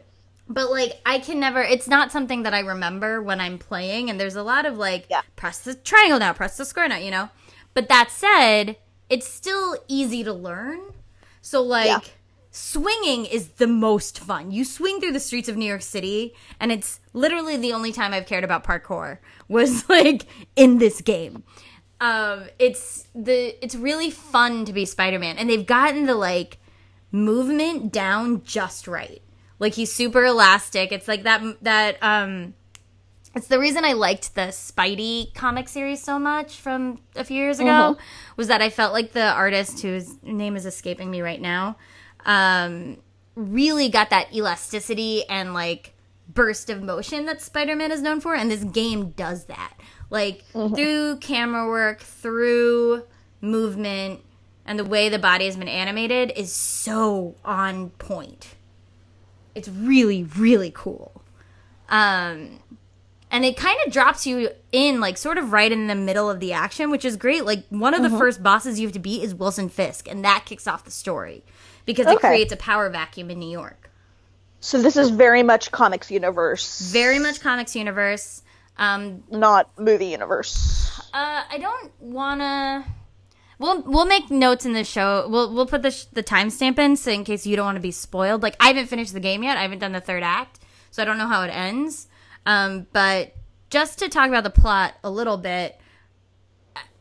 [0.49, 4.19] but like I can never it's not something that I remember when I'm playing and
[4.19, 5.21] there's a lot of like Yeah.
[5.35, 7.29] press the triangle now, press the square now, you know.
[7.73, 8.77] But that said,
[9.09, 10.79] it's still easy to learn.
[11.41, 11.99] So like Yeah.
[12.51, 14.51] swinging is the most fun.
[14.51, 18.13] You swing through the streets of New York City and it's literally the only time
[18.13, 20.25] I've cared about parkour was like
[20.55, 21.43] in this game.
[22.01, 26.57] Um it's the it's really fun to be Spider-Man and they've gotten the like
[27.13, 29.21] movement down just right.
[29.59, 30.91] Like he's super elastic.
[30.91, 32.55] It's like that that um
[33.35, 37.59] it's the reason I liked the Spidey comic series so much from a few years
[37.59, 37.97] ago
[38.35, 41.77] was that I felt like the artist whose name is escaping me right now
[42.25, 42.97] um
[43.35, 45.93] really got that elasticity and like
[46.27, 49.73] burst of motion that Spider-Man is known for and this game does that.
[50.09, 53.03] Like through camera work, through
[53.41, 54.21] movement
[54.65, 58.55] and the way the body has been animated is so on point.
[59.55, 61.21] It's really really cool.
[61.89, 62.59] Um
[63.31, 66.39] and it kind of drops you in like sort of right in the middle of
[66.39, 68.13] the action which is great like one of Mm-hmm.
[68.13, 70.91] the first bosses you have to beat is wilson fisk and that kicks off the
[70.91, 71.43] story
[71.85, 73.89] because it creates a power vacuum in new york
[74.59, 78.43] So this is very much comics universe, very much comics universe
[78.77, 81.01] um not movie universe.
[81.13, 82.85] uh i don't wanna
[83.63, 85.25] We'll, we'll make notes in the show.
[85.29, 87.81] We'll we'll put the sh- the timestamp in so in case you don't want to
[87.81, 88.43] be spoiled.
[88.43, 89.55] Like I haven't finished the game yet.
[89.55, 90.59] I haven't done the third act,
[90.91, 92.09] so I don't know how it ends.
[92.45, 93.33] Um, but
[93.69, 95.79] just to talk about the plot a little bit,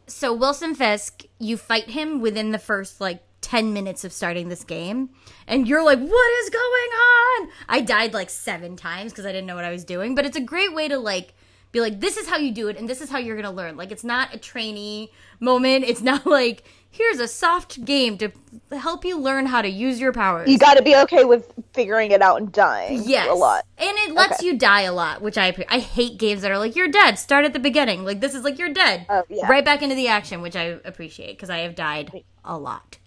[0.06, 4.62] so Wilson Fisk, you fight him within the first like 10 minutes of starting this
[4.62, 5.10] game
[5.48, 9.46] and you're like what is going on i died like seven times because i didn't
[9.48, 11.34] know what i was doing but it's a great way to like
[11.72, 13.76] be like this is how you do it and this is how you're gonna learn
[13.76, 15.10] like it's not a trainee
[15.40, 18.30] moment it's not like here's a soft game to
[18.78, 22.10] help you learn how to use your powers You got to be okay with figuring
[22.10, 23.64] it out and dying Yes, a lot.
[23.78, 24.46] and it lets Okay.
[24.48, 27.18] you die a lot, which I I hate games that are like you're dead.
[27.18, 28.04] Start at the beginning.
[28.04, 29.06] Like this is like you're dead.
[29.08, 29.48] Oh, yeah.
[29.48, 32.98] Right back into the action, which I appreciate because I have died a lot.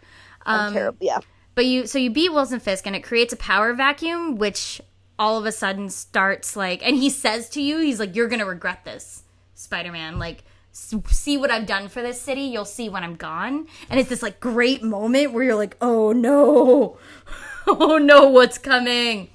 [0.48, 0.98] Um, Terrible.
[1.00, 1.20] Yeah.
[1.54, 4.82] but you so you beat Wilson Fisk and it creates a power vacuum, which
[5.18, 8.46] all of a sudden starts like, and he says to you, he's like, "You're gonna
[8.46, 10.44] regret this, Spider Man." Like.
[10.78, 12.42] See what I've done for this city.
[12.42, 16.12] You'll see when I'm gone, and it's this like great moment where you're like, "Oh
[16.12, 16.98] no,
[17.68, 19.30] oh no, what's coming?"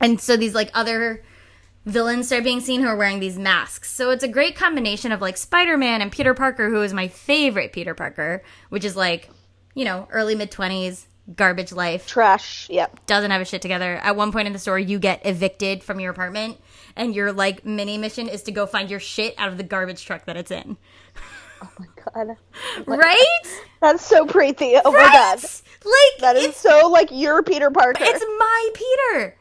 [0.00, 1.22] And so these like other
[1.86, 3.90] villains start being seen who are wearing these masks.
[3.90, 7.08] So it's a great combination of like Spider Man and Peter Parker, who is my
[7.08, 9.30] favorite Peter Parker, which is like,
[9.74, 12.68] you know, early mid 20s, garbage life, Trash.
[12.70, 13.04] yep.
[13.06, 13.96] doesn't have a shit together.
[13.96, 16.58] At one point in the story, you get evicted from your apartment,
[16.96, 20.04] and your like mini mission is to go find your shit out of the garbage
[20.04, 20.76] truck that it's in.
[21.62, 22.36] Oh my god.
[22.86, 23.62] Right?
[23.80, 24.76] That's so preachy.
[24.82, 25.42] Oh my god.
[25.42, 28.02] Like, That is so like you're Peter Parker.
[28.02, 29.36] It's my Peter.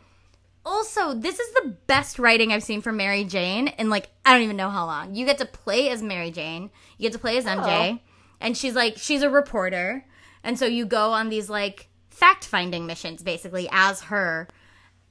[0.66, 4.44] Also, this is the best writing I've seen from Mary Jane in like I don't
[4.44, 5.16] even know how long.
[5.16, 6.70] You get to play as Mary Jane.
[6.98, 8.00] You get to play as MJ, oh.
[8.42, 10.06] and she's like she's a reporter,
[10.50, 14.48] and so you go on these like fact finding missions basically as her.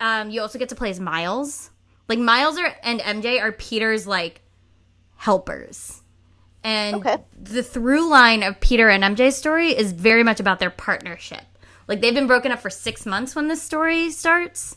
[0.00, 1.70] Um, you also get to play as Miles.
[2.08, 4.40] Like Miles are, and MJ are Peter's like
[5.14, 6.02] helpers.
[6.64, 7.18] And Okay.
[7.40, 11.44] the through line of Peter and MJ's story is very much about their partnership.
[11.86, 14.76] Like they've been broken up for six months when this story starts,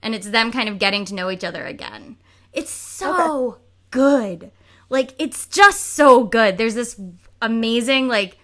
[0.00, 2.18] and it's them kind of getting to know each other again.
[2.52, 3.58] It's so
[3.90, 4.52] good.
[4.88, 6.56] Like it's just so good.
[6.56, 7.00] There's this
[7.40, 8.38] amazing like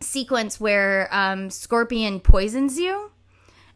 [0.00, 3.10] sequence where um, Scorpion poisons you,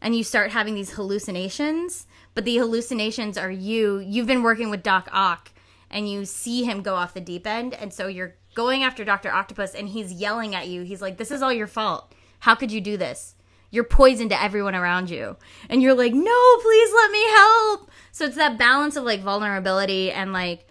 [0.01, 2.07] and you start having these hallucinations.
[2.35, 3.99] But the hallucinations are you.
[3.99, 5.51] You've been working with Doc Ock,
[5.89, 9.31] and you see him go off the deep end, and so you're going after Doctor
[9.31, 10.81] Octopus, and he's yelling at you.
[10.81, 12.13] He's like, "This is all your fault.
[12.39, 13.35] How could you do this?
[13.69, 15.37] You're poison to everyone around you."
[15.69, 20.11] And you're like, "No, please let me help." So it's that balance of like vulnerability
[20.11, 20.67] and like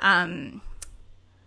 [0.00, 0.62] um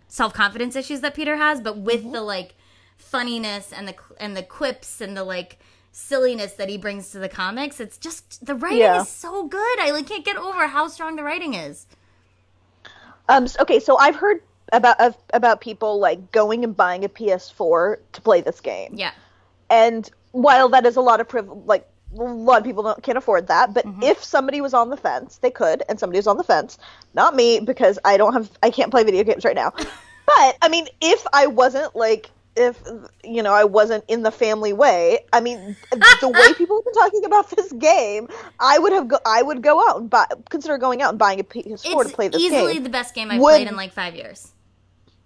[0.08, 2.54] self confidence issues that Peter has, but with the like
[3.02, 5.58] funniness and the and the quips and the like
[5.90, 7.78] silliness that he brings to the comics.
[7.80, 9.02] It's just the writing Yeah.
[9.02, 9.80] is so good.
[9.80, 11.86] I like can't get over how strong the writing is.
[13.28, 13.46] Um.
[13.60, 13.80] Okay.
[13.80, 14.42] So I've heard
[14.72, 18.94] about of, about people like going and buying a PS4 to play this game.
[18.96, 19.12] Yeah.
[19.70, 23.16] And while that is a lot of priv- like a lot of people don't, can't
[23.18, 24.02] afford that, but Mm-hmm.
[24.02, 26.78] if somebody was on the fence, they could, and somebody was on the fence.
[27.14, 29.70] Not me because I don't have I can't play video games right now.
[30.26, 32.82] but I mean, if I wasn't like if
[33.24, 35.76] you know I wasn't in the family way, I mean,
[36.20, 38.28] the way people have been talking about this game,
[38.60, 41.40] I would have go I would go out and buy consider going out and buying
[41.40, 42.68] a PS4 It's to play this easily game.
[42.70, 44.52] Easily the best game I've Would- played in like five years.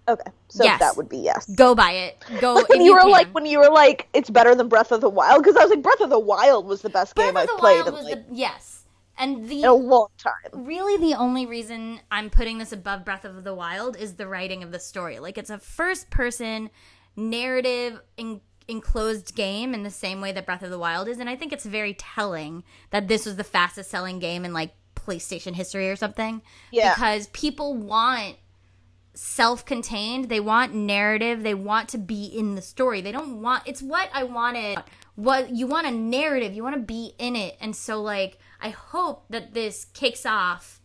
[0.09, 0.79] Okay, so Yes.
[0.79, 1.45] that would be yes.
[1.47, 2.23] Go buy it.
[2.39, 3.11] Go Like when if you were can.
[3.11, 5.69] like when you were like it's better than Breath of the Wild because I was
[5.69, 7.81] like Breath of the Wild was the best Breath game of I the played.
[7.83, 8.85] Wild was like, the yes.
[9.19, 10.65] And the in a long time.
[10.65, 14.63] really the only reason I'm putting this above Breath of the Wild is the writing
[14.63, 15.19] of the story.
[15.19, 16.69] Like it's a first person
[17.17, 21.29] narrative en- enclosed game in the same way that Breath of the Wild is, and
[21.29, 25.55] I think it's very telling that this was the fastest selling game in like PlayStation
[25.55, 26.41] history or something.
[26.71, 26.93] Yeah.
[26.93, 28.37] Because people want
[29.17, 33.81] self-contained they want narrative they want to be in the story they don't want it's
[33.81, 34.77] what i wanted
[35.15, 38.69] what you want a narrative you want to be in it and so like i
[38.69, 40.79] hope that this kicks off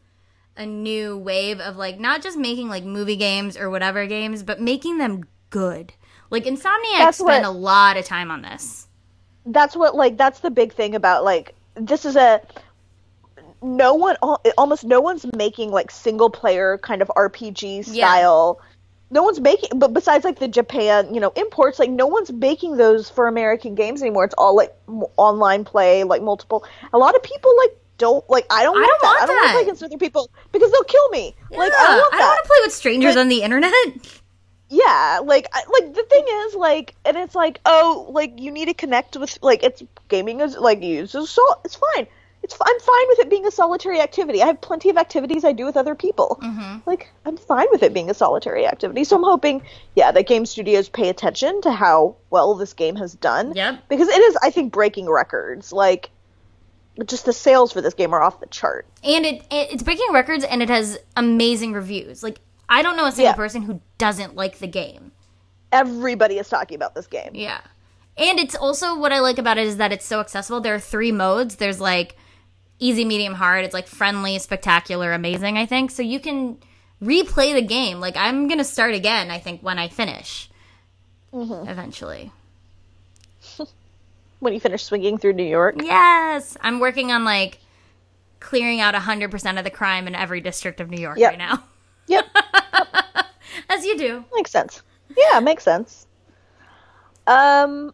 [0.57, 4.59] a new wave of like not just making like movie games or whatever games but
[4.59, 5.93] making them good
[6.33, 8.89] like insomniac That's spent what- a lot of time on this
[9.47, 12.41] that's what like that's the big thing about like this is a
[13.63, 14.17] no one
[14.59, 18.07] almost no one's making like single player kind of RPG Yeah.
[18.07, 18.61] style.
[19.11, 22.77] No one's making but besides like the Japan, you know, imports like no one's making
[22.77, 24.25] those for American games anymore.
[24.25, 26.65] It's all like m- online play, like multiple.
[26.93, 29.07] A lot of people like don't like I don't I want don't that.
[29.09, 29.49] want I don't want that.
[29.49, 31.35] to play against other people because they'll kill me.
[31.51, 33.43] Like Yeah, I don't want I don't want to play with strangers But- on the
[33.43, 33.73] internet
[34.73, 38.75] yeah like like the thing is like and it's like oh like you need to
[38.75, 42.07] connect with like it's gaming is like you so so it's fine.
[42.43, 44.43] It's i'm fine with it being a solitary activity.
[44.43, 46.41] I have plenty of activities i do with other people.
[46.43, 46.79] Mm-hmm.
[46.87, 49.05] like i'm fine with it being a solitary activity.
[49.05, 49.63] So i'm hoping
[49.95, 53.53] yeah that game studios pay attention to how well this game has done.
[53.55, 53.89] Yep.
[53.91, 55.71] because it is i think breaking records.
[55.71, 56.11] Like
[57.07, 58.87] just the sales for this game are off the chart.
[59.05, 62.23] And it it's breaking records and it has amazing reviews.
[62.23, 62.41] Like
[62.79, 63.37] i don't know a single Yeah.
[63.45, 65.13] person who doesn't like the game.
[65.71, 67.31] Everybody is talking about this game.
[67.35, 67.61] Yeah.
[68.17, 70.61] And it's also what i like about it is that it's so accessible.
[70.61, 71.57] There are three modes.
[71.57, 72.17] There's like
[72.79, 73.65] easy medium hard.
[73.65, 75.91] It's like friendly spectacular amazing i think.
[75.91, 76.59] So you can
[77.03, 78.01] replay the game.
[78.01, 80.51] Like i'm gonna start again i think when i finish.
[81.33, 81.69] Mm-hmm.
[81.69, 82.33] Eventually.
[84.41, 85.77] When you finish swinging through new york.
[85.81, 86.57] Yes!
[86.61, 87.59] I'm working on like
[88.41, 91.31] clearing out 100% of the crime in every district of new york Yep.
[91.31, 91.63] right now
[92.07, 92.27] yep
[93.69, 94.83] as you do Makes sense.
[95.17, 96.07] Yeah, makes sense.
[97.27, 97.93] Um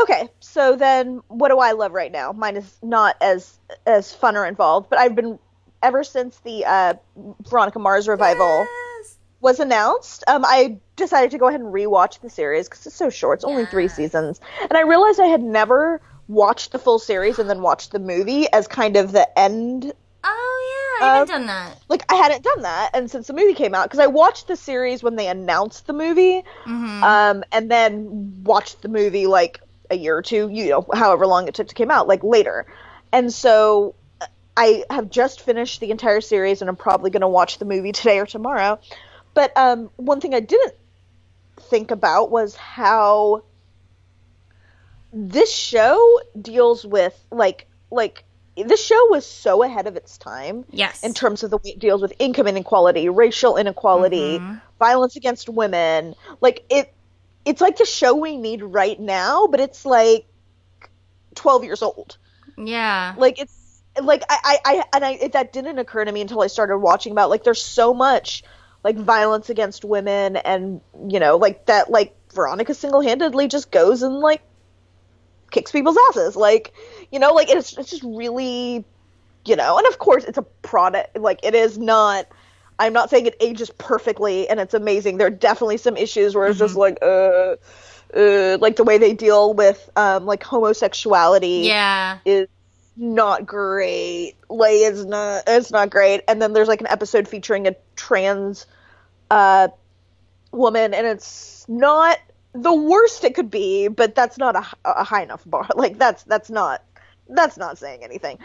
[0.00, 2.32] okay, so then what do I love right now?
[2.32, 5.38] Mine is not as as fun or involved, but I've been
[5.82, 6.94] ever since the uh
[7.48, 8.66] Veronica Mars revival
[9.00, 9.18] Yes.
[9.40, 13.10] was announced, um I decided to go ahead and rewatch the series cuz it's so
[13.10, 13.38] short.
[13.38, 14.40] It's only 3 seasons.
[14.62, 18.50] And I realized I had never watched the full series and then watched the movie
[18.52, 19.92] as kind of the end
[21.02, 21.78] I haven't done that.
[21.88, 24.56] like I hadn't done that, and since the movie came out, because I watched the
[24.56, 27.02] series when they announced the movie, Mm-hmm.
[27.04, 31.48] um, and then watched the movie like a year or two, you know, however long
[31.48, 32.66] it took to come out, like later,
[33.12, 33.94] and so
[34.56, 37.92] I have just finished the entire series, and I'm probably going to watch the movie
[37.92, 38.78] today or tomorrow.
[39.32, 40.74] But um, one thing I didn't
[41.60, 43.44] think about was how
[45.12, 48.24] this show deals with like like
[48.62, 51.02] this show was so ahead of its time Yes.
[51.02, 54.60] in terms of the way it deals with income inequality, racial inequality, Mhm.
[54.78, 56.14] violence against women.
[56.40, 56.92] Like it
[57.44, 60.26] it's like the show we need right now, but it's like
[61.34, 62.16] 12 years old.
[62.56, 63.14] yeah.
[63.16, 66.40] Like it's like I I, I and I it, that didn't occur to me until
[66.42, 68.42] I started watching about like there's so much
[68.84, 74.20] like violence against women and you know like that like Veronica single-handedly just goes and
[74.20, 74.42] like
[75.50, 76.72] kicks people's asses like
[77.10, 78.84] you know like it's it's just really
[79.44, 82.26] you know and of course it's a product like it is not
[82.78, 86.46] I'm not saying it ages perfectly and it's amazing there are definitely some issues where
[86.46, 87.56] it's just like uh
[88.14, 92.18] uh like the way they deal with um like homosexuality yeah.
[92.24, 92.48] is
[93.00, 94.34] not great.
[94.48, 96.22] Like it's not it's not great.
[96.28, 98.66] And then there's like an episode featuring a trans
[99.30, 99.68] uh
[100.52, 102.18] woman and it's not
[102.52, 105.68] the worst it could be, but that's not a, a high enough bar.
[105.74, 106.82] Like that's that's not
[107.30, 108.38] that's not saying anything.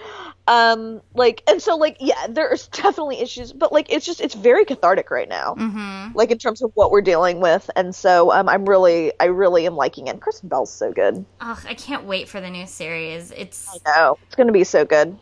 [0.48, 4.66] Um like and so like yeah, there's definitely issues, but like it's just it's very
[4.66, 5.56] cathartic right now.
[5.56, 6.18] Mm-hmm.
[6.18, 7.70] Like in terms of what we're dealing with.
[7.76, 10.20] And so um I'm really I really am liking it.
[10.20, 11.26] Kristen Bell's so good.
[11.42, 13.32] Ugh, I can't wait for the new series.
[13.32, 15.18] It's No, it's gonna be so good.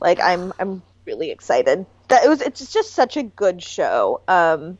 [0.00, 1.86] Like I'm I'm really excited.
[2.08, 4.20] That it was it's just such a good show.
[4.28, 4.78] Um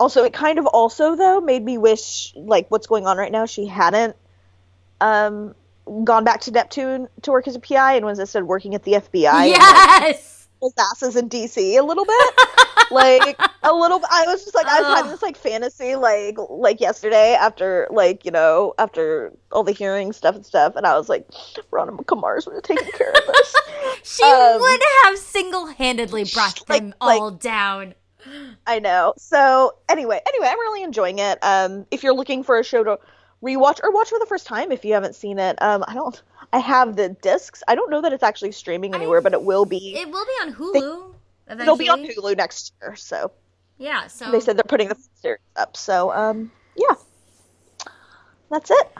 [0.00, 3.44] also it kind of also though made me wish like what's going on right now
[3.44, 4.16] she hadn't
[5.00, 5.54] um
[6.04, 8.92] gone back to Neptune to work as a PI and was instead working at the
[8.92, 9.60] FBI and like,
[10.12, 10.48] yes.
[10.78, 12.34] asses in DC a little bit.
[12.90, 16.80] like a little I was just like I was having this like fantasy like like
[16.80, 21.08] yesterday after like, you know, after all the hearing stuff and stuff and I was
[21.08, 21.26] like,
[21.70, 23.54] Veronica Mars would have taken care of this.
[24.02, 27.94] She Um, would have single-handedly brought like- them like- all down.
[28.66, 29.14] I know.
[29.18, 31.38] So anyway, anyway, I'm really enjoying it.
[31.42, 32.98] Um, if you're looking for a show to
[33.42, 35.60] rewatch or watch for the first time if you haven't seen it.
[35.62, 36.20] Um, I don't.
[36.52, 37.62] I have the discs.
[37.68, 39.94] I don't know that it's actually streaming anywhere, but it will be.
[39.96, 41.14] It will be on Hulu.
[41.46, 42.96] They, it'll be on Hulu next year.
[42.96, 43.32] So.
[43.78, 44.08] Yeah.
[44.08, 45.76] So they said they're putting the series up.
[45.76, 46.94] So um, yeah.
[48.50, 48.90] That's it.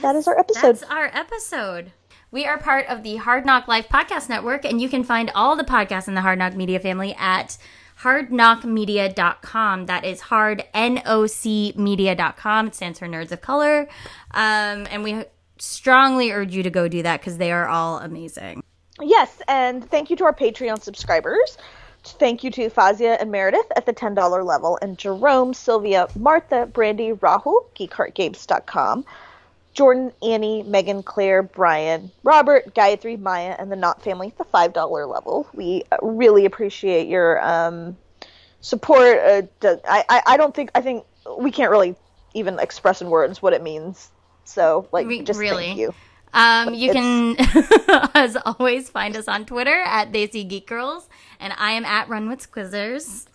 [0.00, 0.62] That is our episode.
[0.62, 1.92] That's our episode.
[2.30, 5.56] We are part of the Hard NOC Life Podcast Network, and you can find all
[5.56, 7.56] the podcasts in the Hard NOC Media family at
[8.02, 9.86] hardnocmedia.com.
[9.86, 12.68] That is hard, N-O-C media.com.
[12.68, 13.88] It stands for Nerds of Color.
[14.32, 15.24] Um, and we
[15.58, 18.62] strongly urge you to go do that because they are all amazing.
[19.00, 21.58] Yes, and thank you to our Patreon subscribers.
[22.04, 27.12] Thank you to Fazia and Meredith at the $10 level, and Jerome, Sylvia, Martha, Brandy,
[27.12, 29.04] Rahul, geekheartgames.com.
[29.78, 35.08] Jordan, Annie, Megan, Claire, Brian, Robert, Gayatri, Maya, and the Knott family at the $5
[35.08, 35.48] level.
[35.54, 37.96] We really appreciate your um,
[38.60, 39.18] support.
[39.18, 39.42] Uh,
[39.88, 41.04] I, I don't think, I think
[41.38, 41.94] we can't really
[42.34, 44.10] even express in words what it means.
[44.42, 45.66] So, like, Re- just really?
[45.66, 45.94] thank you.
[46.34, 47.36] Um, you can,
[48.14, 52.28] as always, find us on Twitter at Desi Geek Girls, and I am at Run
[52.28, 53.28] with Scissors.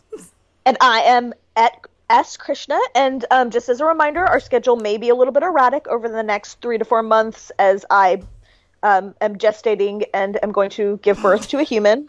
[0.66, 2.38] And I am at S.
[2.38, 2.80] Krishna.
[2.94, 6.08] And um, just as a reminder, our schedule may be a little bit erratic over
[6.08, 8.22] the next three to four months as I
[8.84, 12.08] um, am gestating and am going to give birth to a human.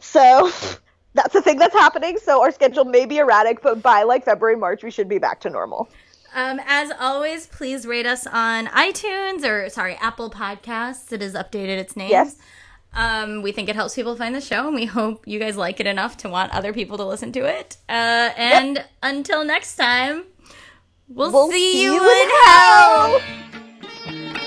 [0.00, 0.50] So
[1.14, 2.16] that's the thing that's happening.
[2.16, 5.40] So our schedule may be erratic, but by like February, March, we should be back
[5.40, 5.90] to normal.
[6.34, 11.12] Um, as always, please rate us on iTunes or sorry, Apple Podcasts.
[11.12, 12.10] It has updated its name.
[12.10, 12.36] Yes.
[12.96, 15.80] Um, we think it helps people find the show, and we hope you guys like
[15.80, 17.76] it enough to want other people to listen to it.
[17.88, 18.90] Uh, and yep.
[19.02, 20.24] until next time,
[21.06, 23.20] we'll, we'll see, see, you, in hell.
[23.20, 24.42] hell.